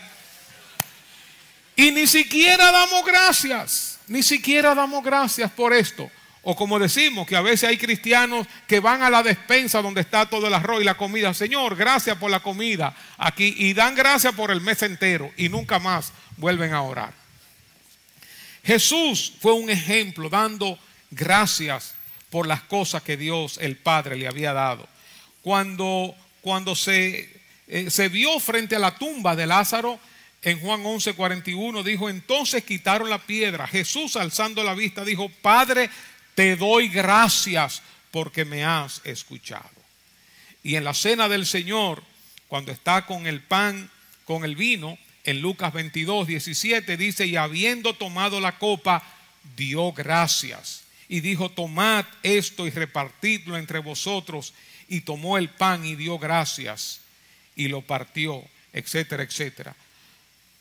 Y 1.77 1.91
ni 1.91 2.07
siquiera 2.07 2.71
damos 2.71 3.05
gracias, 3.05 3.99
ni 4.07 4.21
siquiera 4.21 4.75
damos 4.75 5.01
gracias 5.01 5.49
por 5.51 5.71
esto. 5.71 6.11
O 6.41 6.55
como 6.55 6.79
decimos, 6.79 7.27
que 7.27 7.35
a 7.35 7.41
veces 7.41 7.69
hay 7.69 7.77
cristianos 7.77 8.47
que 8.67 8.79
van 8.79 9.03
a 9.03 9.09
la 9.09 9.21
despensa 9.21 9.81
donde 9.81 10.01
está 10.01 10.25
todo 10.25 10.47
el 10.47 10.53
arroz 10.53 10.81
y 10.81 10.85
la 10.85 10.97
comida. 10.97 11.33
Señor, 11.33 11.75
gracias 11.75 12.17
por 12.17 12.31
la 12.31 12.39
comida 12.39 12.95
aquí. 13.17 13.53
Y 13.57 13.73
dan 13.73 13.93
gracias 13.93 14.33
por 14.33 14.49
el 14.49 14.59
mes 14.59 14.81
entero 14.81 15.31
y 15.37 15.47
nunca 15.47 15.79
más 15.79 16.11
vuelven 16.37 16.73
a 16.73 16.81
orar. 16.81 17.13
Jesús 18.63 19.33
fue 19.39 19.53
un 19.53 19.69
ejemplo 19.69 20.29
dando 20.29 20.79
gracias 21.11 21.93
por 22.29 22.47
las 22.47 22.61
cosas 22.63 23.03
que 23.03 23.15
Dios 23.15 23.59
el 23.61 23.77
Padre 23.77 24.15
le 24.15 24.27
había 24.27 24.53
dado. 24.53 24.87
Cuando, 25.41 26.15
cuando 26.49 26.75
se, 26.75 27.29
eh, 27.67 27.91
se 27.91 28.09
vio 28.09 28.39
frente 28.39 28.75
a 28.75 28.79
la 28.79 28.97
tumba 28.97 29.35
de 29.35 29.45
Lázaro, 29.45 29.99
en 30.41 30.59
Juan 30.59 30.81
11:41 30.83 31.83
dijo, 31.83 32.09
entonces 32.09 32.63
quitaron 32.63 33.07
la 33.07 33.19
piedra. 33.19 33.67
Jesús 33.67 34.15
alzando 34.15 34.63
la 34.63 34.73
vista 34.73 35.05
dijo, 35.05 35.29
Padre, 35.43 35.91
te 36.33 36.55
doy 36.55 36.89
gracias 36.89 37.83
porque 38.09 38.45
me 38.45 38.63
has 38.63 38.99
escuchado. 39.03 39.69
Y 40.63 40.75
en 40.75 40.85
la 40.85 40.95
cena 40.95 41.29
del 41.29 41.45
Señor, 41.45 42.01
cuando 42.47 42.71
está 42.71 43.05
con 43.05 43.27
el 43.27 43.41
pan, 43.41 43.91
con 44.25 44.43
el 44.43 44.55
vino, 44.55 44.97
en 45.25 45.41
Lucas 45.41 45.71
22, 45.71 46.25
17 46.29 46.97
dice, 46.97 47.27
y 47.27 47.35
habiendo 47.35 47.93
tomado 47.93 48.39
la 48.39 48.57
copa, 48.57 49.03
dio 49.55 49.91
gracias. 49.91 50.81
Y 51.09 51.19
dijo, 51.19 51.51
tomad 51.51 52.05
esto 52.23 52.65
y 52.65 52.71
repartidlo 52.71 53.55
entre 53.55 53.77
vosotros. 53.77 54.55
Y 54.89 55.01
tomó 55.01 55.37
el 55.37 55.49
pan 55.49 55.85
y 55.85 55.95
dio 55.95 56.19
gracias 56.19 56.99
y 57.55 57.67
lo 57.67 57.81
partió, 57.81 58.43
etcétera, 58.73 59.23
etcétera. 59.23 59.75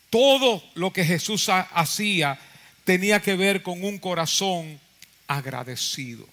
Todo 0.09 0.63
lo 0.75 0.93
que 0.93 1.03
Jesús 1.03 1.49
hacía 1.49 2.39
tenía 2.83 3.21
que 3.21 3.35
ver 3.35 3.61
con 3.61 3.83
un 3.83 3.97
corazón 3.99 4.79
agradecido. 5.27 6.25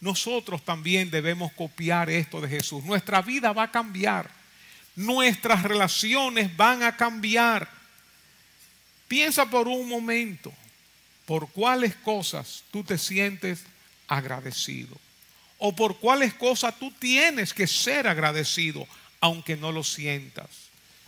Nosotros 0.00 0.64
también 0.64 1.10
debemos 1.10 1.52
copiar 1.52 2.10
esto 2.10 2.40
de 2.40 2.48
Jesús. 2.48 2.84
Nuestra 2.84 3.22
vida 3.22 3.52
va 3.52 3.64
a 3.64 3.70
cambiar. 3.70 4.30
Nuestras 4.94 5.62
relaciones 5.62 6.56
van 6.56 6.82
a 6.82 6.96
cambiar. 6.96 7.68
Piensa 9.08 9.48
por 9.48 9.66
un 9.66 9.88
momento 9.88 10.52
por 11.24 11.50
cuáles 11.50 11.94
cosas 11.96 12.62
tú 12.70 12.84
te 12.84 12.98
sientes 12.98 13.64
agradecido. 14.06 14.96
O 15.58 15.74
por 15.74 15.98
cuáles 15.98 16.34
cosas 16.34 16.78
tú 16.78 16.90
tienes 16.92 17.52
que 17.52 17.66
ser 17.66 18.06
agradecido, 18.06 18.86
aunque 19.20 19.56
no 19.56 19.72
lo 19.72 19.82
sientas. 19.82 20.48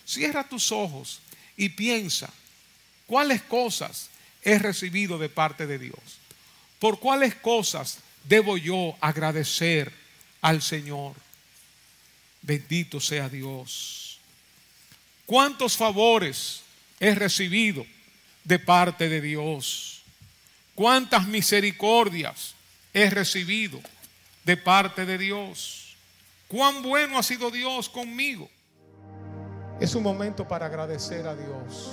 Cierra 0.05 0.49
tus 0.49 0.73
ojos 0.73 1.21
y 1.57 1.69
piensa 1.69 2.29
cuáles 3.07 3.43
cosas 3.43 4.11
he 4.43 4.59
recibido 4.59 5.19
de 5.19 5.29
parte 5.29 5.67
de 5.67 5.79
Dios. 5.79 6.01
¿Por 6.79 6.99
cuáles 6.99 7.35
cosas 7.35 7.99
debo 8.25 8.57
yo 8.57 8.97
agradecer 9.01 9.93
al 10.41 10.63
Señor? 10.63 11.15
Bendito 12.43 13.01
sea 13.01 13.29
Dios. 13.29 14.19
¿Cuántos 15.27 15.77
favores 15.77 16.63
he 16.99 17.15
recibido 17.15 17.87
de 18.45 18.59
parte 18.59 19.09
de 19.09 19.21
Dios? 19.21 20.03
¿Cuántas 20.75 21.27
misericordias 21.29 22.55
he 22.93 23.11
recibido 23.11 23.81
de 24.45 24.57
parte 24.57 25.07
de 25.07 25.19
Dios? 25.19 25.97
¿Cuán 26.49 26.83
bueno 26.83 27.19
ha 27.19 27.23
sido 27.23 27.51
Dios 27.51 27.89
conmigo? 27.89 28.49
Es 29.81 29.95
un 29.95 30.03
momento 30.03 30.47
para 30.47 30.67
agradecer 30.67 31.27
a 31.27 31.35
Dios. 31.35 31.91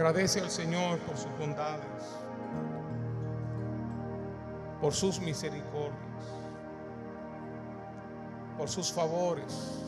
Agradece 0.00 0.40
al 0.40 0.50
Señor 0.50 0.98
por 1.00 1.14
sus 1.14 1.30
bondades, 1.38 1.84
por 4.80 4.94
sus 4.94 5.20
misericordias, 5.20 5.92
por 8.56 8.66
sus 8.66 8.90
favores. 8.90 9.84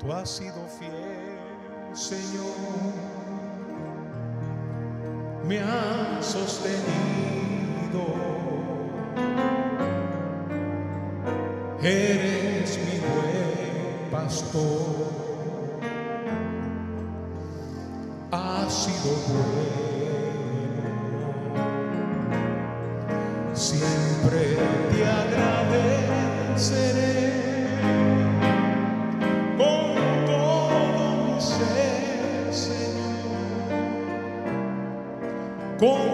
Tú 0.00 0.12
has 0.12 0.28
sido 0.28 0.66
fiel, 0.80 1.38
Señor 1.94 3.17
me 5.48 5.60
ha 5.60 6.18
sostenido. 6.20 6.84
Eres 11.82 12.78
mi 12.84 12.98
buen 12.98 14.10
pastor. 14.10 15.08
Ha 18.30 18.66
sido 18.68 19.14
bueno. 19.28 19.87
공 35.78 36.07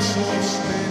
soul 0.00 0.42
spin. 0.42 0.89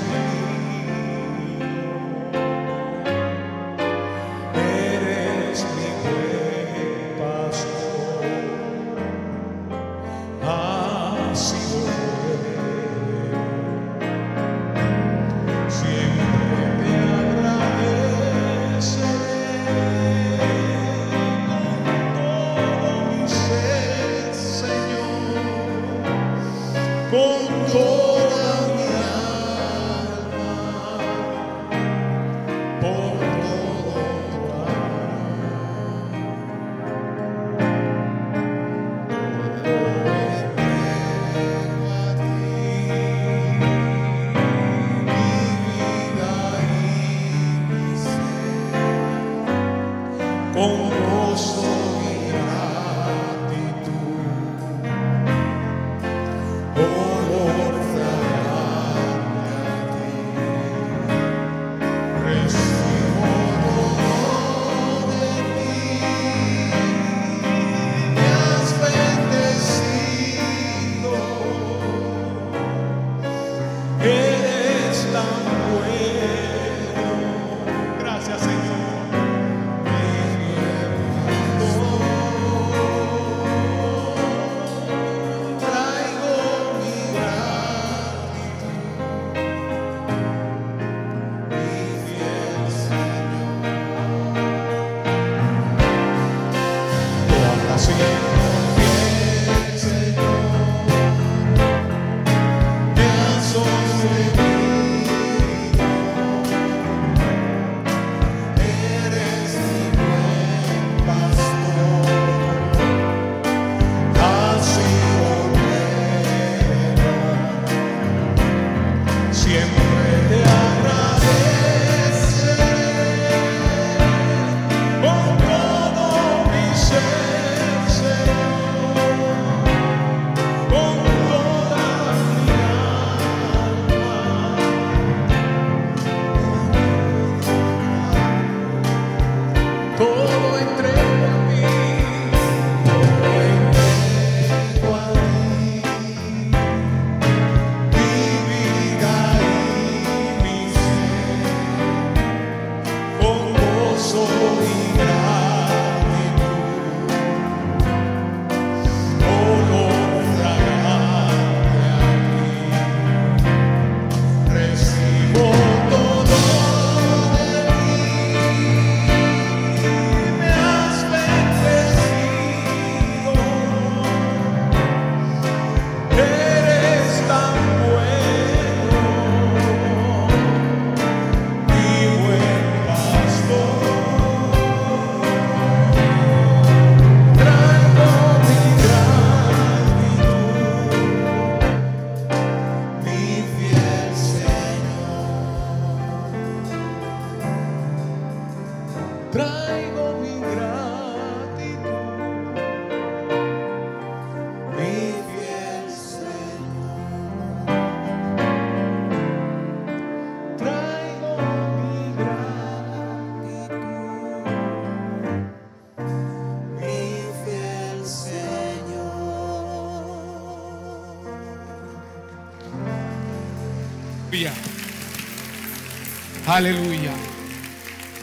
Aleluya. 226.60 227.14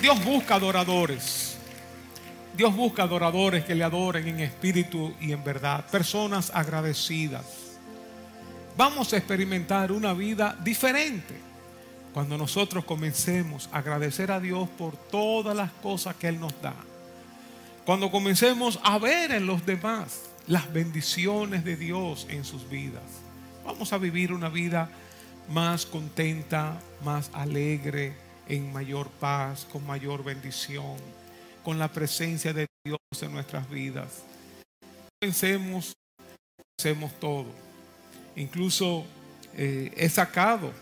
Dios 0.02 0.22
busca 0.22 0.56
adoradores. 0.56 1.56
Dios 2.54 2.76
busca 2.76 3.04
adoradores 3.04 3.64
que 3.64 3.74
le 3.74 3.82
adoren 3.82 4.28
en 4.28 4.40
espíritu 4.40 5.14
y 5.18 5.32
en 5.32 5.42
verdad. 5.42 5.86
Personas 5.86 6.52
agradecidas. 6.52 7.46
Vamos 8.76 9.10
a 9.14 9.16
experimentar 9.16 9.90
una 9.90 10.12
vida 10.12 10.54
diferente 10.62 11.34
cuando 12.12 12.36
nosotros 12.36 12.84
comencemos 12.84 13.70
a 13.72 13.78
agradecer 13.78 14.30
a 14.30 14.38
Dios 14.38 14.68
por 14.68 14.98
todas 14.98 15.56
las 15.56 15.70
cosas 15.70 16.14
que 16.16 16.28
Él 16.28 16.38
nos 16.38 16.52
da. 16.60 16.74
Cuando 17.86 18.10
comencemos 18.10 18.78
a 18.82 18.98
ver 18.98 19.32
en 19.32 19.46
los 19.46 19.64
demás 19.64 20.24
las 20.46 20.70
bendiciones 20.70 21.64
de 21.64 21.76
Dios 21.76 22.26
en 22.28 22.44
sus 22.44 22.68
vidas. 22.68 23.02
Vamos 23.64 23.94
a 23.94 23.98
vivir 23.98 24.30
una 24.30 24.50
vida 24.50 24.90
más 25.48 25.86
contenta, 25.86 26.78
más 27.02 27.30
alegre, 27.32 28.25
en 28.48 28.72
mayor 28.72 29.08
paz, 29.10 29.66
con 29.70 29.86
mayor 29.86 30.24
bendición, 30.24 30.96
con 31.64 31.78
la 31.78 31.88
presencia 31.88 32.52
de 32.52 32.66
Dios 32.84 32.98
en 33.20 33.32
nuestras 33.32 33.68
vidas. 33.68 34.22
Pensemos, 35.20 35.94
hacemos 36.78 37.12
todo. 37.18 37.46
Incluso 38.36 39.04
eh, 39.54 39.92
he 39.96 40.08
sacado 40.08 40.72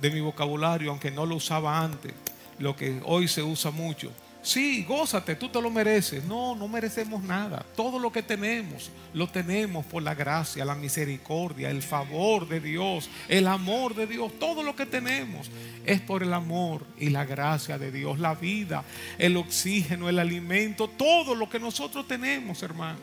de 0.00 0.10
mi 0.10 0.20
vocabulario, 0.20 0.90
aunque 0.90 1.10
no 1.10 1.26
lo 1.26 1.36
usaba 1.36 1.80
antes, 1.80 2.12
lo 2.58 2.74
que 2.74 3.00
hoy 3.04 3.28
se 3.28 3.42
usa 3.42 3.70
mucho, 3.70 4.10
Sí, 4.46 4.84
gózate, 4.84 5.34
tú 5.34 5.48
te 5.48 5.60
lo 5.60 5.70
mereces. 5.70 6.22
No, 6.22 6.54
no 6.54 6.68
merecemos 6.68 7.20
nada. 7.20 7.66
Todo 7.74 7.98
lo 7.98 8.12
que 8.12 8.22
tenemos, 8.22 8.92
lo 9.12 9.26
tenemos 9.26 9.84
por 9.86 10.04
la 10.04 10.14
gracia, 10.14 10.64
la 10.64 10.76
misericordia, 10.76 11.68
el 11.68 11.82
favor 11.82 12.46
de 12.46 12.60
Dios, 12.60 13.10
el 13.26 13.48
amor 13.48 13.96
de 13.96 14.06
Dios. 14.06 14.38
Todo 14.38 14.62
lo 14.62 14.76
que 14.76 14.86
tenemos 14.86 15.50
es 15.84 16.00
por 16.00 16.22
el 16.22 16.32
amor 16.32 16.86
y 16.96 17.08
la 17.10 17.24
gracia 17.24 17.76
de 17.76 17.90
Dios. 17.90 18.20
La 18.20 18.36
vida, 18.36 18.84
el 19.18 19.36
oxígeno, 19.36 20.08
el 20.08 20.20
alimento, 20.20 20.86
todo 20.86 21.34
lo 21.34 21.50
que 21.50 21.58
nosotros 21.58 22.06
tenemos, 22.06 22.62
hermanos. 22.62 23.02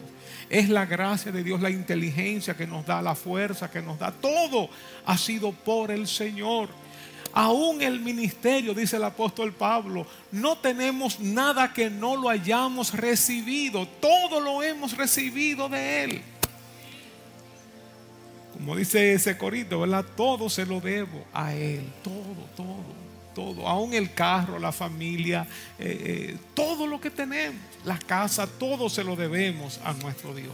Es 0.50 0.70
la 0.70 0.86
gracia 0.86 1.34
de 1.34 1.44
Dios, 1.44 1.60
la 1.60 1.72
inteligencia 1.72 2.56
que 2.56 2.68
nos 2.68 2.86
da, 2.86 3.02
la 3.02 3.16
fuerza 3.16 3.70
que 3.70 3.82
nos 3.82 4.00
da. 4.00 4.14
Todo 4.14 4.70
ha 5.06 5.18
sido 5.18 5.52
por 5.52 5.92
el 5.92 6.08
Señor. 6.08 6.70
Aún 7.34 7.82
el 7.82 8.00
ministerio, 8.00 8.76
dice 8.76 8.98
el 8.98 9.04
apóstol 9.04 9.54
Pablo, 9.54 10.06
no 10.32 10.56
tenemos 10.58 11.20
nada 11.20 11.74
que 11.74 11.90
no 11.90 12.16
lo 12.16 12.30
hayamos 12.30 12.94
recibido. 12.94 13.88
Todo 14.00 14.40
lo 14.40 14.62
hemos 14.62 14.96
recibido 14.96 15.68
de 15.68 16.04
Él. 16.04 16.22
Como 18.54 18.76
dice 18.76 19.14
ese 19.14 19.36
corito, 19.36 19.80
¿verdad? 19.80 20.06
Todo 20.16 20.48
se 20.48 20.66
lo 20.66 20.80
debo 20.80 21.26
a 21.34 21.56
Él, 21.56 21.92
todo, 22.04 22.48
todo, 22.56 22.84
todo, 23.34 23.68
aún 23.68 23.96
el 23.96 24.14
carro, 24.14 24.60
la 24.60 24.72
familia, 24.72 25.48
eh, 25.80 26.34
eh, 26.36 26.38
todo 26.54 26.86
lo 26.86 27.02
que 27.02 27.10
tenemos, 27.10 27.60
la 27.84 27.98
casa, 27.98 28.46
todo 28.46 28.90
se 28.90 29.04
lo 29.04 29.16
debemos 29.16 29.80
a 29.84 29.94
nuestro 29.94 30.36
Dios. 30.36 30.54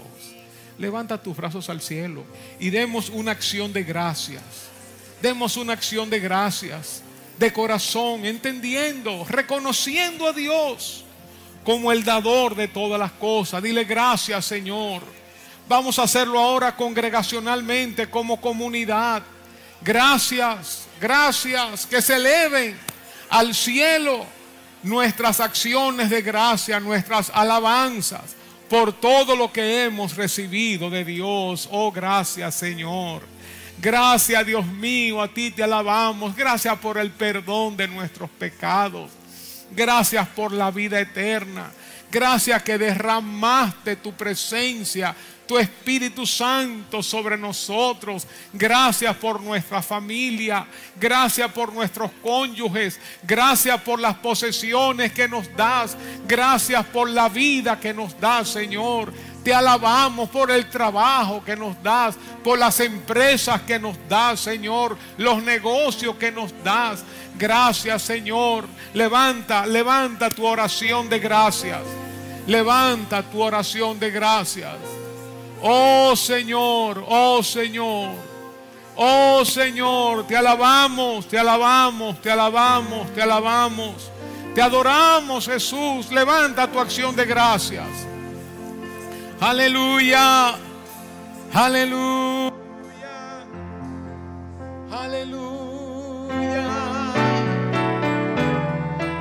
Levanta 0.77 1.21
tus 1.21 1.35
brazos 1.35 1.69
al 1.69 1.81
cielo 1.81 2.23
y 2.57 2.69
demos 2.69 3.09
una 3.09 3.31
acción 3.31 3.73
de 3.73 3.83
gracias. 3.83 4.68
Demos 5.21 5.57
una 5.57 5.73
acción 5.73 6.09
de 6.09 6.19
gracias, 6.19 7.01
de 7.37 7.51
corazón, 7.51 8.25
entendiendo, 8.25 9.25
reconociendo 9.27 10.27
a 10.27 10.33
Dios 10.33 11.03
como 11.63 11.91
el 11.91 12.03
dador 12.03 12.55
de 12.55 12.67
todas 12.67 12.99
las 12.99 13.11
cosas. 13.11 13.61
Dile 13.61 13.83
gracias, 13.83 14.45
Señor. 14.45 15.03
Vamos 15.67 15.99
a 15.99 16.03
hacerlo 16.03 16.39
ahora 16.39 16.75
congregacionalmente, 16.75 18.09
como 18.09 18.39
comunidad. 18.39 19.21
Gracias, 19.81 20.87
gracias, 20.99 21.85
que 21.85 22.01
se 22.01 22.15
eleven 22.15 22.77
al 23.29 23.53
cielo 23.53 24.25
nuestras 24.83 25.39
acciones 25.39 26.09
de 26.09 26.21
gracia, 26.21 26.79
nuestras 26.79 27.29
alabanzas 27.33 28.35
por 28.69 28.93
todo 28.93 29.35
lo 29.35 29.51
que 29.51 29.83
hemos 29.83 30.15
recibido 30.15 30.89
de 30.89 31.03
Dios. 31.03 31.67
Oh, 31.71 31.91
gracias, 31.91 32.55
Señor. 32.55 33.23
Gracias, 33.81 34.45
Dios 34.45 34.65
mío, 34.65 35.21
a 35.21 35.27
ti 35.29 35.51
te 35.51 35.63
alabamos. 35.63 36.35
Gracias 36.35 36.77
por 36.79 36.97
el 36.97 37.11
perdón 37.11 37.77
de 37.77 37.87
nuestros 37.87 38.29
pecados. 38.29 39.09
Gracias 39.71 40.27
por 40.29 40.51
la 40.51 40.69
vida 40.69 40.99
eterna. 40.99 41.71
Gracias 42.11 42.61
que 42.63 42.77
derramaste 42.77 43.95
tu 43.95 44.13
presencia, 44.13 45.15
tu 45.49 45.57
Espíritu 45.57 46.27
Santo 46.27 47.01
sobre 47.01 47.35
nosotros. 47.35 48.27
Gracias 48.53 49.15
por 49.15 49.41
nuestra 49.41 49.81
familia. 49.81 50.67
Gracias 50.95 51.51
por 51.51 51.73
nuestros 51.73 52.11
cónyuges. 52.21 52.99
Gracias 53.23 53.81
por 53.81 53.99
las 53.99 54.15
posesiones 54.17 55.11
que 55.11 55.27
nos 55.27 55.51
das. 55.57 55.97
Gracias 56.27 56.85
por 56.85 57.09
la 57.09 57.29
vida 57.29 57.79
que 57.79 57.95
nos 57.95 58.19
das, 58.19 58.49
Señor. 58.49 59.11
Te 59.43 59.51
alabamos 59.51 60.29
por 60.29 60.51
el 60.51 60.69
trabajo 60.69 61.43
que 61.43 61.55
nos 61.55 61.81
das, 61.81 62.15
por 62.43 62.59
las 62.59 62.79
empresas 62.79 63.59
que 63.63 63.79
nos 63.79 63.97
das, 64.07 64.41
Señor, 64.41 64.99
los 65.17 65.41
negocios 65.41 66.15
que 66.17 66.31
nos 66.31 66.53
das. 66.63 67.03
Gracias, 67.39 68.03
Señor. 68.03 68.67
Levanta, 68.93 69.65
levanta 69.65 70.29
tu 70.29 70.45
oración 70.45 71.09
de 71.09 71.17
gracias. 71.17 71.81
Levanta 72.45 73.23
tu 73.23 73.41
oración 73.41 73.99
de 73.99 74.11
gracias. 74.11 74.98
Oh 75.61 76.15
Señor, 76.15 77.03
oh 77.07 77.43
Señor. 77.43 78.11
Oh 78.95 79.45
Señor, 79.45 80.27
te 80.27 80.35
alabamos, 80.35 81.27
te 81.27 81.39
alabamos, 81.39 82.21
te 82.21 82.31
alabamos, 82.31 83.13
te 83.13 83.21
alabamos. 83.21 84.11
Te 84.53 84.61
adoramos, 84.61 85.45
Jesús. 85.45 86.11
Levanta 86.11 86.67
tu 86.67 86.79
acción 86.79 87.15
de 87.15 87.25
gracias. 87.25 87.87
Aleluya. 89.39 90.55
Aleluya. 91.53 92.51
Aleluya. 94.91 96.67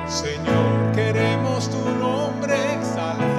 Señor, 0.07 0.91
queremos 0.93 1.69
tu 1.69 1.89
nombre 1.99 2.55
exaltar 2.73 3.38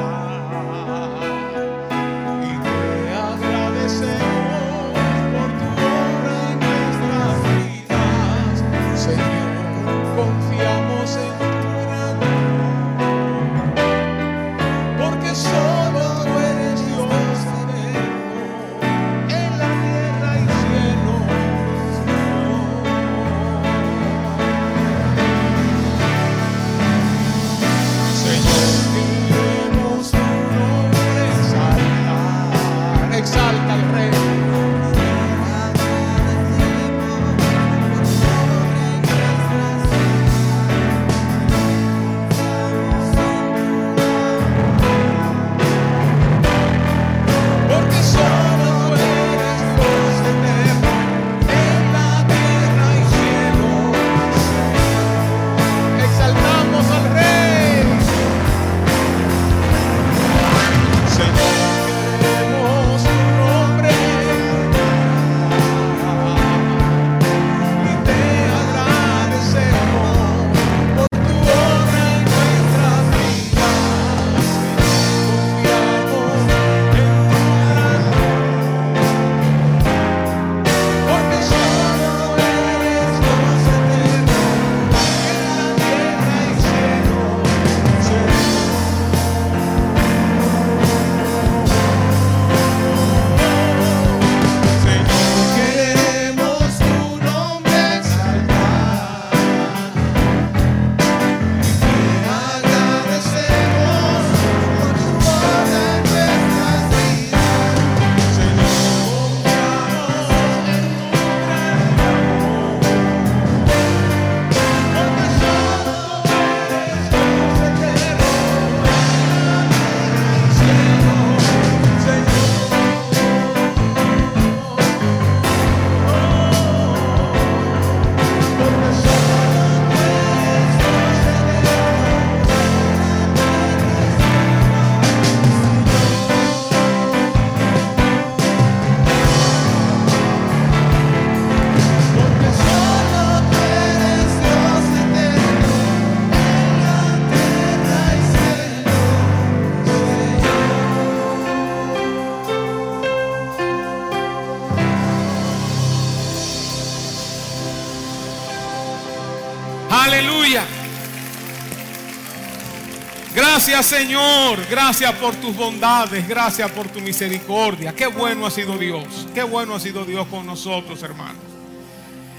Señor, 163.83 164.59
gracias 164.71 165.13
por 165.15 165.35
tus 165.37 165.57
bondades, 165.57 166.29
gracias 166.29 166.71
por 166.71 166.89
tu 166.89 167.01
misericordia. 167.01 167.95
Qué 167.95 168.07
bueno 168.07 168.47
ha 168.47 168.51
sido 168.51 168.77
Dios, 168.77 169.27
qué 169.35 169.43
bueno 169.43 169.75
ha 169.75 169.81
sido 169.81 170.05
Dios 170.05 170.27
con 170.29 170.45
nosotros, 170.45 171.03
hermanos. 171.03 171.43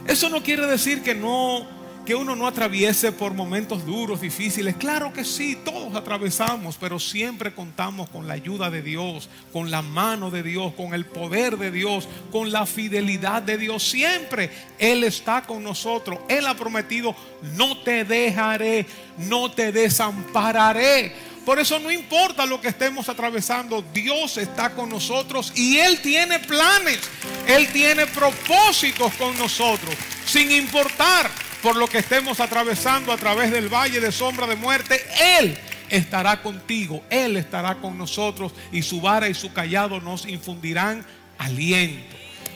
Eso 0.08 0.30
no 0.30 0.44
quiere 0.44 0.68
decir 0.68 1.02
que 1.02 1.16
no 1.16 1.66
que 2.06 2.16
uno 2.16 2.36
no 2.36 2.48
atraviese 2.48 3.12
por 3.12 3.34
momentos 3.34 3.86
duros, 3.86 4.22
difíciles. 4.22 4.76
Claro 4.76 5.14
que 5.14 5.24
sí, 5.24 5.58
todos 5.64 5.96
atravesamos, 5.96 6.78
pero 6.80 7.00
siempre 7.00 7.54
contamos 7.54 8.10
con 8.10 8.28
la 8.28 8.34
ayuda 8.34 8.72
de 8.72 8.82
Dios, 8.82 9.30
con 9.54 9.70
la 9.70 9.82
mano 9.82 10.32
de 10.32 10.42
Dios, 10.42 10.74
con 10.74 10.94
el 10.94 11.06
poder 11.06 11.58
de 11.58 11.70
Dios, 11.70 12.08
con 12.32 12.52
la 12.52 12.66
fidelidad 12.66 13.44
de 13.44 13.58
Dios. 13.58 13.84
Siempre 13.84 14.50
Él 14.80 15.04
está 15.04 15.44
con 15.44 15.64
nosotros. 15.64 16.20
Él 16.28 16.48
ha 16.48 16.56
prometido, 16.56 17.16
no 17.56 17.78
te 17.78 18.04
dejaré, 18.04 18.86
no 19.18 19.52
te 19.52 19.72
desampararé. 19.72 21.30
Por 21.46 21.60
eso 21.60 21.80
no 21.80 21.92
importa 21.92 22.46
lo 22.46 22.62
que 22.62 22.68
estemos 22.68 23.10
atravesando, 23.10 23.84
Dios 23.94 24.38
está 24.38 24.72
con 24.72 24.89
nosotros 24.89 25.52
y 25.56 25.80
Él 25.80 26.00
tiene 26.02 26.39
planes, 26.39 27.00
Él 27.48 27.68
tiene 27.72 28.06
propósitos 28.08 29.14
con 29.14 29.38
nosotros, 29.38 29.96
sin 30.26 30.52
importar 30.52 31.30
por 31.64 31.76
lo 31.76 31.88
que 31.88 32.00
estemos 32.00 32.39
atravesando 32.39 33.12
a 33.12 33.18
través 33.18 33.52
del 33.52 33.70
valle 33.70 34.00
de 34.00 34.12
sombra 34.12 34.46
de 34.46 34.56
muerte, 34.56 35.02
Él 35.39 35.58
estará 35.89 36.42
contigo, 36.42 37.04
Él 37.10 37.38
estará 37.38 37.76
con 37.76 37.98
nosotros 37.98 38.54
y 38.72 38.82
su 38.82 39.02
vara 39.02 39.28
y 39.28 39.34
su 39.34 39.52
callado 39.52 40.00
nos 40.00 40.26
infundirán 40.26 41.06
aliento. 41.38 42.16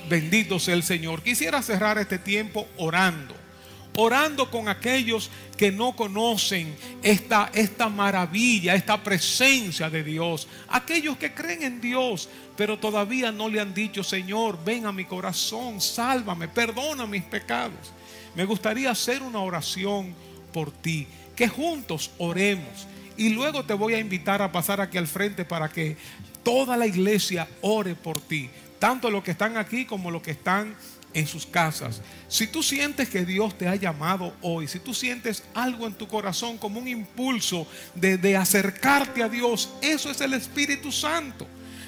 Bendito 0.10 0.60
sea 0.60 0.76
el 0.76 0.84
Señor. 0.84 1.24
Quisiera 1.24 1.62
cerrar 1.62 1.98
este 1.98 2.20
tiempo 2.20 2.68
orando, 2.78 3.36
orando 3.98 4.50
con 4.50 4.68
aquellos 4.68 5.30
que 5.58 5.72
no 5.72 5.96
conocen 5.96 6.76
esta, 7.02 7.50
esta 7.54 7.90
maravilla, 7.90 8.76
esta 8.76 9.02
presencia 9.02 9.90
de 9.90 10.04
Dios, 10.04 10.48
aquellos 10.68 11.18
que 11.18 11.34
creen 11.34 11.64
en 11.64 11.82
Dios, 11.82 12.30
pero 12.58 12.78
todavía 12.78 13.32
no 13.32 13.50
le 13.50 13.60
han 13.60 13.74
dicho, 13.74 14.04
Señor, 14.04 14.60
ven 14.64 14.86
a 14.86 14.92
mi 14.92 15.06
corazón, 15.06 15.82
sálvame, 15.82 16.48
perdona 16.48 17.06
mis 17.06 17.24
pecados. 17.24 17.94
Me 18.36 18.46
gustaría 18.46 18.92
hacer 18.92 19.22
una 19.22 19.40
oración 19.40 20.14
por 20.52 20.72
ti, 20.72 21.08
que 21.36 21.48
juntos 21.48 22.12
oremos. 22.18 22.88
Y 23.18 23.30
luego 23.30 23.64
te 23.64 23.74
voy 23.74 23.94
a 23.94 24.00
invitar 24.00 24.42
a 24.42 24.52
pasar 24.52 24.82
aquí 24.82 24.98
al 24.98 25.08
frente 25.08 25.46
para 25.46 25.70
que 25.70 25.96
toda 26.44 26.76
la 26.76 26.86
iglesia 26.86 27.48
ore 27.62 27.96
por 27.96 28.20
ti, 28.20 28.50
tanto 28.78 29.10
los 29.10 29.24
que 29.24 29.32
están 29.32 29.56
aquí 29.58 29.86
como 29.86 30.12
los 30.12 30.22
que 30.22 30.32
están 30.32 30.76
en 31.16 31.26
sus 31.26 31.46
casas. 31.46 32.02
Si 32.28 32.46
tú 32.46 32.62
sientes 32.62 33.10
que 33.10 33.26
Dios 33.26 33.58
te 33.58 33.68
ha 33.68 33.76
llamado 33.76 34.34
hoy, 34.42 34.68
si 34.68 34.80
tú 34.80 34.94
sientes 34.94 35.44
algo 35.54 35.88
en 35.88 35.94
tu 35.94 36.08
corazón 36.08 36.58
como 36.58 36.80
un 36.80 36.88
impulso 36.88 37.66
de, 37.96 38.36
acercarte 38.36 39.24
a 39.24 39.30
Dios, 39.30 39.70
eso 39.82 40.12
es 40.12 40.20
el 40.20 40.34
Espíritu 40.34 40.92
Santo. 40.92 41.48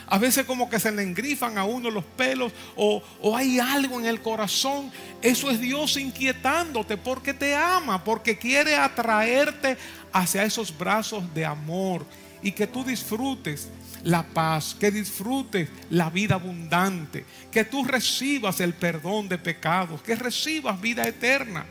A 0.09 0.17
veces 0.17 0.45
como 0.45 0.69
que 0.69 0.79
se 0.79 0.93
le 0.93 1.03
engrifan 1.03 1.57
a 1.57 1.65
uno 1.65 1.91
los 1.91 2.05
pelos 2.05 2.53
o, 2.77 3.03
hay 3.35 3.59
algo 3.59 3.99
en 3.99 4.05
el 4.05 4.21
corazón. 4.21 4.89
Eso 5.21 5.51
es 5.51 5.59
Dios 5.59 5.97
inquietándote 5.97 6.95
porque 6.95 7.33
te 7.33 7.53
ama, 7.53 8.01
porque 8.01 8.37
quiere 8.37 8.77
atraerte 8.77 9.77
hacia 10.13 10.45
esos 10.45 10.75
brazos 10.75 11.21
de 11.33 11.45
amor 11.45 12.05
y 12.41 12.53
que 12.53 12.65
tú 12.65 12.85
disfrutes 12.85 13.67
la 14.03 14.23
paz, 14.23 14.75
que 14.79 14.91
disfrutes 14.91 15.69
la 15.89 16.09
vida 16.09 16.35
abundante, 16.35 17.25
que 17.51 17.65
tú 17.65 17.83
recibas 17.83 18.59
el 18.59 18.73
perdón 18.73 19.27
de 19.27 19.37
pecados, 19.37 20.01
que 20.01 20.15
recibas 20.15 20.79
vida 20.79 21.07
eterna. 21.07 21.65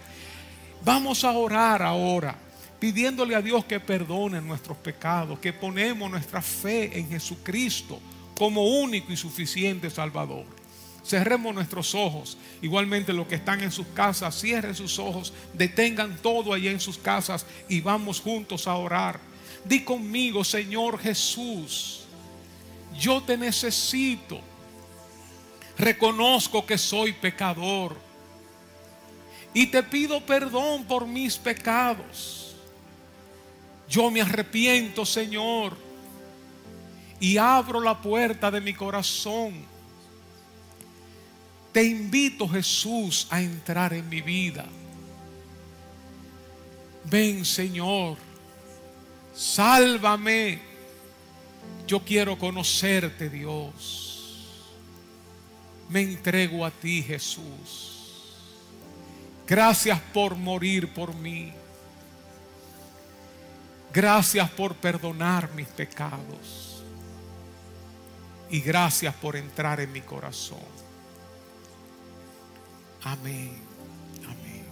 Vamos 0.84 1.24
a 1.24 1.32
orar 1.32 1.82
ahora 1.82 2.36
pidiéndole 2.78 3.34
a 3.34 3.42
Dios 3.42 3.64
que 3.64 3.80
perdone 3.80 4.40
nuestros 4.40 4.76
pecados, 4.78 5.38
que 5.38 5.52
ponemos 5.52 6.10
nuestra 6.10 6.42
fe 6.42 6.98
en 6.98 7.08
Jesucristo 7.08 8.00
como 8.36 8.64
único 8.64 9.12
y 9.12 9.16
suficiente 9.16 9.90
Salvador. 9.90 10.44
Cerremos 11.04 11.54
nuestros 11.54 11.94
ojos. 11.94 12.36
Igualmente 12.60 13.12
los 13.12 13.26
que 13.26 13.36
están 13.36 13.62
en 13.62 13.70
sus 13.70 13.86
casas, 13.88 14.38
cierren 14.40 14.74
sus 14.74 14.98
ojos, 14.98 15.32
detengan 15.54 16.16
todo 16.20 16.52
allá 16.52 16.70
en 16.70 16.80
sus 16.80 16.98
casas 16.98 17.46
y 17.68 17.80
vamos 17.80 18.20
juntos 18.20 18.66
a 18.66 18.74
orar. 18.74 19.20
Di 19.64 19.84
conmigo, 19.84 20.44
Señor 20.44 20.98
Jesús, 20.98 22.05
yo 22.98 23.22
te 23.22 23.36
necesito. 23.36 24.40
Reconozco 25.78 26.64
que 26.64 26.78
soy 26.78 27.12
pecador 27.12 27.96
y 29.52 29.66
te 29.66 29.82
pido 29.82 30.20
perdón 30.24 30.84
por 30.84 31.06
mis 31.06 31.36
pecados. 31.36 32.56
Yo 33.88 34.10
me 34.10 34.20
arrepiento, 34.20 35.04
Señor 35.04 35.86
y 37.20 37.38
abro 37.38 37.80
la 37.80 38.00
puerta 38.00 38.50
de 38.50 38.60
mi 38.60 38.74
corazón. 38.74 39.54
Te 41.72 41.84
invito, 41.84 42.48
Jesús, 42.48 43.26
a 43.30 43.40
entrar 43.40 43.92
en 43.92 44.08
mi 44.08 44.22
vida. 44.22 44.64
Ven, 47.04 47.44
Señor, 47.44 48.16
sálvame. 49.34 50.60
Yo 51.86 52.00
quiero 52.00 52.38
conocerte, 52.38 53.30
Dios. 53.30 54.06
Me 55.88 56.02
entrego 56.02 56.64
a 56.64 56.70
ti, 56.70 57.02
Jesús. 57.02 57.96
Gracias 59.46 60.00
por 60.12 60.34
morir 60.34 60.92
por 60.92 61.14
mí. 61.14 61.52
Gracias 63.92 64.50
por 64.50 64.74
perdonar 64.74 65.50
mis 65.54 65.68
pecados 65.68 66.82
y 68.50 68.60
gracias 68.60 69.14
por 69.14 69.36
entrar 69.36 69.80
en 69.80 69.90
mi 69.92 70.00
corazón. 70.00 70.58
Amén. 73.02 73.56
Amén. 74.24 74.64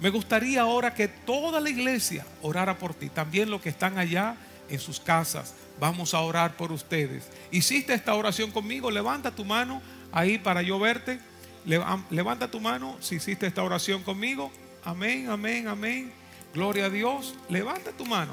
Me 0.00 0.10
gustaría 0.10 0.62
ahora 0.62 0.92
que 0.94 1.08
toda 1.08 1.60
la 1.60 1.70
iglesia 1.70 2.26
orara 2.42 2.78
por 2.78 2.94
ti, 2.94 3.10
también 3.10 3.50
los 3.50 3.60
que 3.60 3.68
están 3.68 3.98
allá 3.98 4.36
en 4.68 4.78
sus 4.78 5.00
casas. 5.00 5.54
Vamos 5.78 6.14
a 6.14 6.20
orar 6.20 6.56
por 6.56 6.72
ustedes. 6.72 7.24
¿Hiciste 7.50 7.94
esta 7.94 8.14
oración 8.14 8.50
conmigo? 8.50 8.90
Levanta 8.90 9.30
tu 9.30 9.44
mano 9.44 9.82
ahí 10.12 10.38
para 10.38 10.62
yo 10.62 10.78
verte. 10.78 11.20
Levanta 11.64 12.50
tu 12.50 12.60
mano 12.60 12.96
si 13.00 13.16
hiciste 13.16 13.46
esta 13.46 13.62
oración 13.62 14.02
conmigo. 14.02 14.50
Amén, 14.84 15.28
amén, 15.28 15.68
amén. 15.68 16.12
Gloria 16.54 16.86
a 16.86 16.90
Dios. 16.90 17.34
Levanta 17.48 17.90
tu 17.92 18.06
mano 18.06 18.32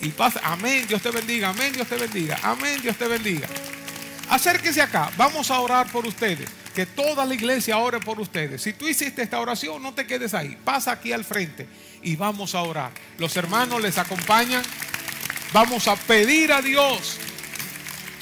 y 0.00 0.08
pasa. 0.08 0.40
Amén, 0.42 0.86
Dios 0.86 1.02
te 1.02 1.10
bendiga, 1.10 1.50
amén, 1.50 1.72
Dios 1.72 1.88
te 1.88 1.96
bendiga, 1.96 2.38
amén, 2.42 2.80
Dios 2.82 2.96
te 2.96 3.06
bendiga. 3.06 3.46
Acérquese 4.28 4.80
acá, 4.80 5.10
vamos 5.16 5.50
a 5.50 5.60
orar 5.60 5.90
por 5.90 6.06
ustedes. 6.06 6.48
Que 6.74 6.86
toda 6.86 7.24
la 7.24 7.34
iglesia 7.34 7.78
ore 7.78 7.98
por 7.98 8.20
ustedes. 8.20 8.62
Si 8.62 8.72
tú 8.72 8.86
hiciste 8.86 9.22
esta 9.22 9.40
oración, 9.40 9.82
no 9.82 9.92
te 9.92 10.06
quedes 10.06 10.34
ahí. 10.34 10.56
Pasa 10.64 10.92
aquí 10.92 11.12
al 11.12 11.24
frente 11.24 11.66
y 12.00 12.14
vamos 12.14 12.54
a 12.54 12.62
orar. 12.62 12.92
Los 13.18 13.36
hermanos 13.36 13.82
les 13.82 13.98
acompañan. 13.98 14.62
Vamos 15.52 15.88
a 15.88 15.96
pedir 15.96 16.52
a 16.52 16.62
Dios. 16.62 17.16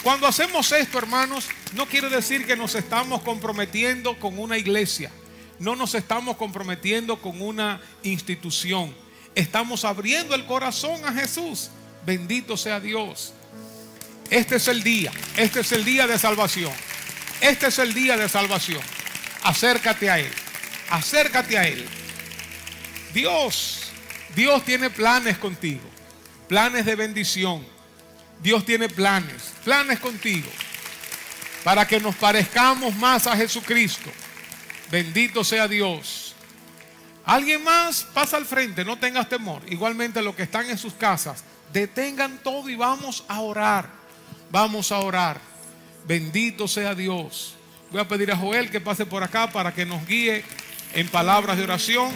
Cuando 0.02 0.26
hacemos 0.26 0.72
esto, 0.72 0.98
hermanos, 0.98 1.48
no 1.74 1.86
quiere 1.86 2.08
decir 2.08 2.46
que 2.46 2.56
nos 2.56 2.74
estamos 2.74 3.22
comprometiendo 3.22 4.18
con 4.18 4.38
una 4.38 4.56
iglesia. 4.56 5.10
No 5.58 5.76
nos 5.76 5.94
estamos 5.94 6.36
comprometiendo 6.36 7.20
con 7.20 7.42
una 7.42 7.80
institución 8.02 8.94
estamos 9.38 9.84
abriendo 9.84 10.34
el 10.34 10.44
corazón 10.46 11.04
a 11.04 11.12
Jesús. 11.12 11.70
Bendito 12.04 12.56
sea 12.56 12.80
Dios. 12.80 13.32
Este 14.30 14.56
es 14.56 14.68
el 14.68 14.82
día, 14.82 15.12
este 15.36 15.60
es 15.60 15.72
el 15.72 15.84
día 15.84 16.06
de 16.06 16.18
salvación. 16.18 16.72
Este 17.40 17.68
es 17.68 17.78
el 17.78 17.94
día 17.94 18.16
de 18.16 18.28
salvación. 18.28 18.82
Acércate 19.42 20.10
a 20.10 20.18
Él, 20.18 20.30
acércate 20.90 21.56
a 21.56 21.68
Él. 21.68 21.86
Dios, 23.14 23.92
Dios 24.34 24.64
tiene 24.64 24.90
planes 24.90 25.38
contigo, 25.38 25.88
planes 26.48 26.84
de 26.86 26.96
bendición. 26.96 27.64
Dios 28.42 28.64
tiene 28.64 28.88
planes, 28.88 29.52
planes 29.64 30.00
contigo, 30.00 30.48
para 31.64 31.86
que 31.86 32.00
nos 32.00 32.14
parezcamos 32.16 32.94
más 32.96 33.26
a 33.26 33.36
Jesucristo. 33.36 34.10
Bendito 34.90 35.44
sea 35.44 35.68
Dios. 35.68 36.34
Alguien 37.24 37.62
más 37.62 38.04
pasa 38.14 38.38
al 38.38 38.46
frente, 38.46 38.84
no 38.84 38.98
tengas 38.98 39.28
temor. 39.28 39.62
Igualmente 39.68 40.22
los 40.22 40.34
que 40.34 40.44
están 40.44 40.70
en 40.70 40.78
sus 40.78 40.94
casas, 40.94 41.44
detengan 41.72 42.38
todo 42.38 42.68
y 42.70 42.74
vamos 42.74 43.24
a 43.28 43.40
orar. 43.40 43.90
Vamos 44.50 44.92
a 44.92 44.98
orar. 44.98 45.38
Bendito 46.06 46.66
sea 46.66 46.94
Dios. 46.94 47.54
Voy 47.90 48.00
a 48.00 48.08
pedir 48.08 48.32
a 48.32 48.36
Joel 48.36 48.70
que 48.70 48.80
pase 48.80 49.04
por 49.04 49.22
acá 49.22 49.50
para 49.50 49.74
que 49.74 49.84
nos 49.84 50.06
guíe 50.06 50.42
en 50.94 51.08
palabras 51.08 51.58
de 51.58 51.64
oración. 51.64 52.10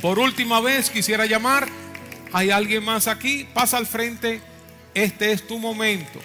Por 0.00 0.20
última 0.20 0.60
vez 0.60 0.90
quisiera 0.90 1.26
llamar. 1.26 1.68
¿Hay 2.34 2.50
alguien 2.50 2.84
más 2.84 3.08
aquí? 3.08 3.48
Pasa 3.54 3.78
al 3.78 3.86
frente. 3.86 4.42
Este 4.92 5.32
es 5.32 5.46
tu 5.46 5.58
momento. 5.58 6.20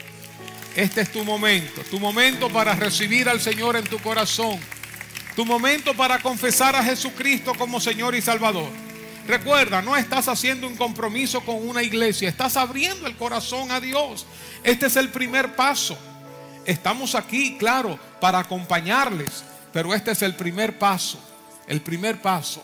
Este 0.76 1.00
es 1.00 1.12
tu 1.14 1.24
momento. 1.24 1.82
Tu 1.90 2.02
momento 2.02 2.50
para 2.50 2.76
recibir 2.76 3.30
al 3.30 3.40
Señor 3.40 3.78
en 3.78 3.86
tu 3.86 3.98
corazón 4.00 4.60
tu 5.40 5.46
momento 5.46 5.94
para 5.94 6.20
confesar 6.20 6.76
a 6.76 6.84
Jesucristo 6.84 7.54
como 7.58 7.80
Señor 7.80 8.14
y 8.14 8.22
Salvador. 8.22 8.70
Recuerda, 9.26 9.82
no 9.82 9.96
estás 9.96 10.28
haciendo 10.28 10.68
un 10.68 10.76
compromiso 10.76 11.40
con 11.46 11.66
una 11.66 11.82
iglesia, 11.82 12.28
estás 12.28 12.58
abriendo 12.58 13.08
el 13.08 13.16
corazón 13.16 13.72
a 13.72 13.80
Dios. 13.80 14.26
Este 14.66 14.88
es 14.88 14.98
el 14.98 15.08
primer 15.08 15.56
paso. 15.56 15.98
Estamos 16.66 17.16
aquí, 17.16 17.58
claro, 17.58 17.98
para 18.20 18.40
acompañarles, 18.40 19.46
pero 19.72 19.94
este 19.94 20.12
es 20.12 20.22
el 20.24 20.36
primer 20.36 20.78
paso, 20.78 21.18
el 21.68 21.80
primer 21.80 22.22
paso. 22.22 22.62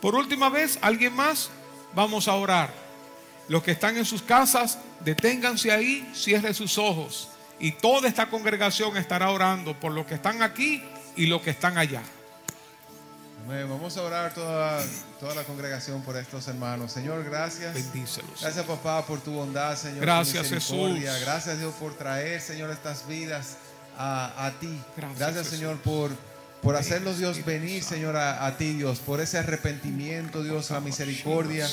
Por 0.00 0.16
última 0.16 0.48
vez, 0.48 0.80
¿alguien 0.82 1.14
más? 1.14 1.48
Vamos 1.94 2.28
a 2.28 2.34
orar. 2.34 2.70
Los 3.48 3.62
que 3.62 3.72
están 3.72 3.96
en 3.96 4.04
sus 4.04 4.22
casas, 4.22 4.78
deténganse 5.00 5.70
ahí, 5.70 6.10
cierren 6.14 6.54
sus 6.54 6.78
ojos. 6.78 7.28
Y 7.58 7.72
toda 7.72 8.08
esta 8.08 8.28
congregación 8.28 8.96
estará 8.96 9.30
orando 9.30 9.78
por 9.78 9.92
los 9.92 10.06
que 10.06 10.14
están 10.14 10.42
aquí 10.42 10.82
y 11.16 11.26
los 11.26 11.42
que 11.42 11.50
están 11.50 11.78
allá. 11.78 12.02
Amén. 13.44 13.68
Vamos 13.68 13.96
a 13.98 14.02
orar 14.02 14.32
toda, 14.32 14.82
toda 15.20 15.34
la 15.34 15.44
congregación 15.44 16.02
por 16.02 16.16
estos 16.16 16.48
hermanos. 16.48 16.90
Señor, 16.90 17.22
gracias. 17.24 17.74
Bendícelos. 17.74 18.40
Gracias, 18.40 18.64
papá, 18.64 19.04
por 19.04 19.20
tu 19.20 19.32
bondad, 19.32 19.76
Señor. 19.76 20.00
Gracias. 20.00 20.48
Jesús. 20.48 20.98
Gracias, 21.20 21.58
Dios, 21.58 21.74
por 21.74 21.94
traer, 21.94 22.40
Señor, 22.40 22.70
estas 22.70 23.06
vidas 23.06 23.58
a, 23.98 24.46
a 24.46 24.50
ti. 24.52 24.80
Gracias. 24.96 25.46
Señor, 25.46 25.76
por, 25.78 26.10
por 26.64 26.74
hacerlos, 26.76 27.18
Dios, 27.18 27.44
venir. 27.44 27.84
Señor, 27.84 28.16
a, 28.16 28.56
ti, 28.56 28.72
Dios, 28.72 28.98
por 28.98 29.20
ese 29.20 29.38
arrepentimiento, 29.38 30.42
Dios, 30.42 30.70
la 30.70 30.80
misericordia 30.80 31.68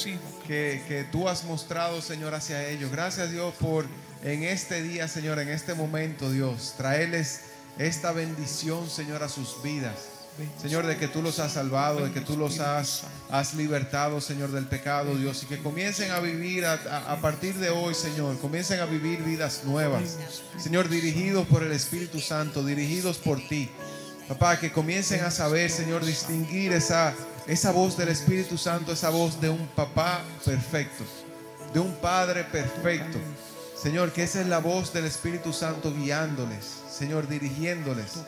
que, 0.45 0.83
que 0.87 1.05
tú 1.05 1.27
has 1.29 1.45
mostrado, 1.45 2.01
Señor, 2.01 2.35
hacia 2.35 2.67
ellos. 2.67 2.91
Gracias, 2.91 3.31
Dios, 3.31 3.53
por 3.59 3.85
en 4.23 4.43
este 4.43 4.83
día, 4.83 5.07
Señor, 5.07 5.39
en 5.39 5.49
este 5.49 5.73
momento, 5.73 6.29
Dios, 6.31 6.75
traerles 6.77 7.41
esta 7.79 8.11
bendición, 8.11 8.89
Señor, 8.89 9.23
a 9.23 9.29
sus 9.29 9.63
vidas. 9.63 9.95
Señor, 10.61 10.85
de 10.87 10.97
que 10.97 11.07
tú 11.07 11.21
los 11.21 11.39
has 11.39 11.53
salvado, 11.53 12.05
de 12.05 12.11
que 12.13 12.21
tú 12.21 12.37
los 12.37 12.59
has, 12.59 13.03
has 13.29 13.53
libertado, 13.53 14.21
Señor, 14.21 14.51
del 14.51 14.65
pecado, 14.65 15.15
Dios, 15.15 15.43
y 15.43 15.45
que 15.45 15.57
comiencen 15.59 16.11
a 16.11 16.19
vivir 16.19 16.65
a- 16.65 17.11
a 17.11 17.21
partir 17.21 17.55
de 17.55 17.69
hoy, 17.69 17.93
Señor, 17.93 18.39
comiencen 18.39 18.79
a 18.79 18.85
vivir 18.85 19.21
vidas 19.23 19.63
nuevas. 19.65 20.17
Señor, 20.57 20.87
dirigidos 20.89 21.45
por 21.47 21.63
el 21.63 21.71
Espíritu 21.73 22.19
Santo, 22.19 22.63
dirigidos 22.65 23.17
por 23.17 23.39
ti. 23.47 23.69
Papá, 24.27 24.59
que 24.59 24.71
comiencen 24.71 25.23
a 25.23 25.31
saber, 25.31 25.69
Señor, 25.69 26.05
distinguir 26.05 26.73
esa, 26.73 27.13
esa 27.47 27.71
voz 27.71 27.97
del 27.97 28.09
Espíritu 28.09 28.57
Santo, 28.57 28.93
esa 28.93 29.09
voz 29.09 29.39
de 29.41 29.49
un 29.49 29.67
papá 29.67 30.21
perfecto, 30.45 31.03
de 31.73 31.79
un 31.79 31.93
padre 31.95 32.43
perfecto. 32.43 33.17
Señor, 33.81 34.11
que 34.11 34.23
esa 34.23 34.41
es 34.41 34.47
la 34.47 34.59
voz 34.59 34.93
del 34.93 35.05
Espíritu 35.05 35.51
Santo 35.53 35.91
guiándoles, 35.91 36.81
Señor, 36.87 37.27
dirigiéndoles. 37.27 38.19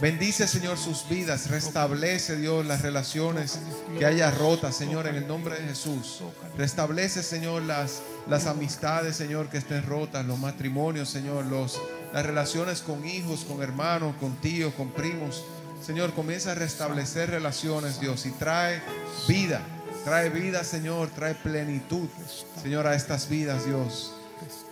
Bendice, 0.00 0.48
Señor, 0.48 0.78
sus 0.78 1.06
vidas. 1.10 1.50
Restablece, 1.50 2.36
Dios, 2.36 2.64
las 2.64 2.80
relaciones 2.80 3.58
que 3.98 4.06
haya 4.06 4.30
rotas, 4.30 4.74
Señor, 4.74 5.06
en 5.06 5.16
el 5.16 5.28
nombre 5.28 5.56
de 5.56 5.68
Jesús. 5.68 6.22
Restablece, 6.56 7.22
Señor, 7.22 7.62
las, 7.62 8.00
las 8.28 8.46
amistades, 8.46 9.14
Señor, 9.14 9.50
que 9.50 9.58
estén 9.58 9.84
rotas, 9.84 10.24
los 10.24 10.38
matrimonios, 10.38 11.10
Señor, 11.10 11.44
los, 11.44 11.78
las 12.14 12.24
relaciones 12.24 12.80
con 12.80 13.04
hijos, 13.04 13.40
con 13.40 13.60
hermanos, 13.60 14.14
con 14.20 14.36
tíos, 14.36 14.72
con 14.74 14.92
primos. 14.92 15.42
Señor, 15.84 16.14
comienza 16.14 16.52
a 16.52 16.54
restablecer 16.54 17.28
relaciones, 17.28 18.00
Dios, 18.00 18.24
y 18.24 18.30
trae 18.30 18.80
vida. 19.26 19.60
Trae 20.04 20.28
vida, 20.28 20.62
Señor, 20.62 21.08
trae 21.08 21.34
plenitud, 21.34 22.08
Señor, 22.62 22.86
a 22.86 22.94
estas 22.94 23.28
vidas, 23.28 23.66
Dios. 23.66 24.12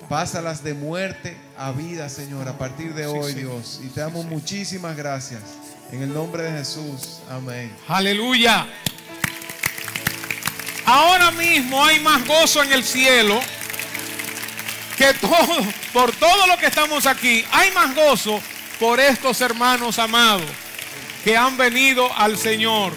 Pásalas 0.09 0.62
de 0.62 0.74
muerte 0.74 1.36
a 1.59 1.72
vida, 1.72 2.09
Señor, 2.09 2.47
a 2.49 2.57
partir 2.59 2.95
de 2.95 3.07
hoy. 3.07 3.34
Dios. 3.34 3.80
Y 3.82 3.88
te 3.88 4.03
damos 4.03 4.24
muchísimas 4.26 4.97
gracias. 4.97 5.43
En 5.90 6.01
el 6.01 6.14
nombre 6.14 6.45
de 6.45 6.53
Jesús. 6.59 7.22
Amén. 7.28 7.74
Aleluya. 7.88 8.68
Ahora 10.84 11.32
mismo 11.32 11.84
hay 11.84 11.99
más 11.99 12.24
gozo 12.24 12.62
en 12.62 12.72
el 12.72 12.84
cielo 12.84 13.40
por 15.92 16.12
todo 16.12 16.46
lo 16.46 16.57
que 16.59 16.66
estamos 16.66 17.07
aquí. 17.07 17.44
Hay 17.50 17.70
más 17.72 17.94
gozo 17.94 18.40
por 18.78 19.00
estos 19.00 19.40
hermanos 19.40 19.98
amados 19.98 20.46
que 21.24 21.36
han 21.36 21.57
venido 21.57 22.12
al 22.16 22.36
Señor. 22.38 22.92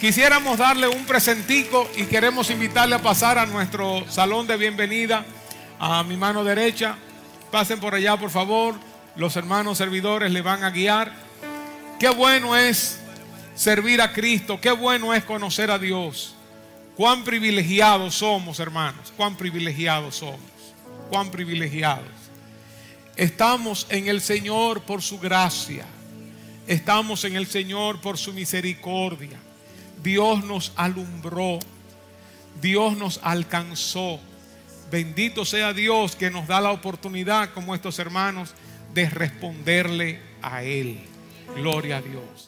Quisiéramos 0.00 0.58
darle 0.58 0.88
un 0.88 1.04
presentico 1.04 1.88
y 1.96 2.04
queremos 2.04 2.50
invitarle 2.50 2.94
a 2.94 3.02
pasar 3.02 3.38
a 3.38 3.46
nuestro 3.46 4.04
salón 4.08 4.46
de 4.46 4.56
bienvenida 4.56 5.24
a 5.78 6.02
mi 6.02 6.16
mano 6.16 6.44
derecha. 6.44 6.96
Pasen 7.50 7.80
por 7.80 7.94
allá, 7.94 8.16
por 8.16 8.30
favor. 8.30 8.74
Los 9.16 9.36
hermanos 9.36 9.78
servidores 9.78 10.30
le 10.30 10.42
van 10.42 10.62
a 10.64 10.70
guiar. 10.70 11.12
Qué 11.98 12.08
bueno 12.08 12.56
es 12.56 13.00
servir 13.54 14.00
a 14.00 14.12
Cristo, 14.12 14.60
qué 14.60 14.70
bueno 14.70 15.14
es 15.14 15.24
conocer 15.24 15.70
a 15.70 15.78
Dios. 15.78 16.34
Cuán 16.96 17.24
privilegiados 17.24 18.16
somos, 18.16 18.60
hermanos, 18.60 19.12
cuán 19.16 19.36
privilegiados 19.36 20.16
somos, 20.16 20.40
cuán 21.08 21.30
privilegiados. 21.30 22.06
Estamos 23.16 23.86
en 23.90 24.08
el 24.08 24.20
Señor 24.20 24.82
por 24.82 25.02
su 25.02 25.18
gracia, 25.18 25.84
estamos 26.66 27.24
en 27.24 27.36
el 27.36 27.46
Señor 27.46 28.00
por 28.00 28.16
su 28.16 28.32
misericordia. 28.32 29.38
Dios 30.02 30.44
nos 30.44 30.72
alumbró, 30.76 31.58
Dios 32.60 32.96
nos 32.96 33.20
alcanzó. 33.22 34.20
Bendito 34.90 35.44
sea 35.44 35.72
Dios 35.72 36.16
que 36.16 36.30
nos 36.30 36.46
da 36.46 36.60
la 36.60 36.70
oportunidad, 36.70 37.52
como 37.52 37.74
estos 37.74 37.98
hermanos, 37.98 38.54
de 38.94 39.10
responderle 39.10 40.20
a 40.40 40.62
Él. 40.62 41.00
Gloria 41.54 41.98
a 41.98 42.02
Dios. 42.02 42.47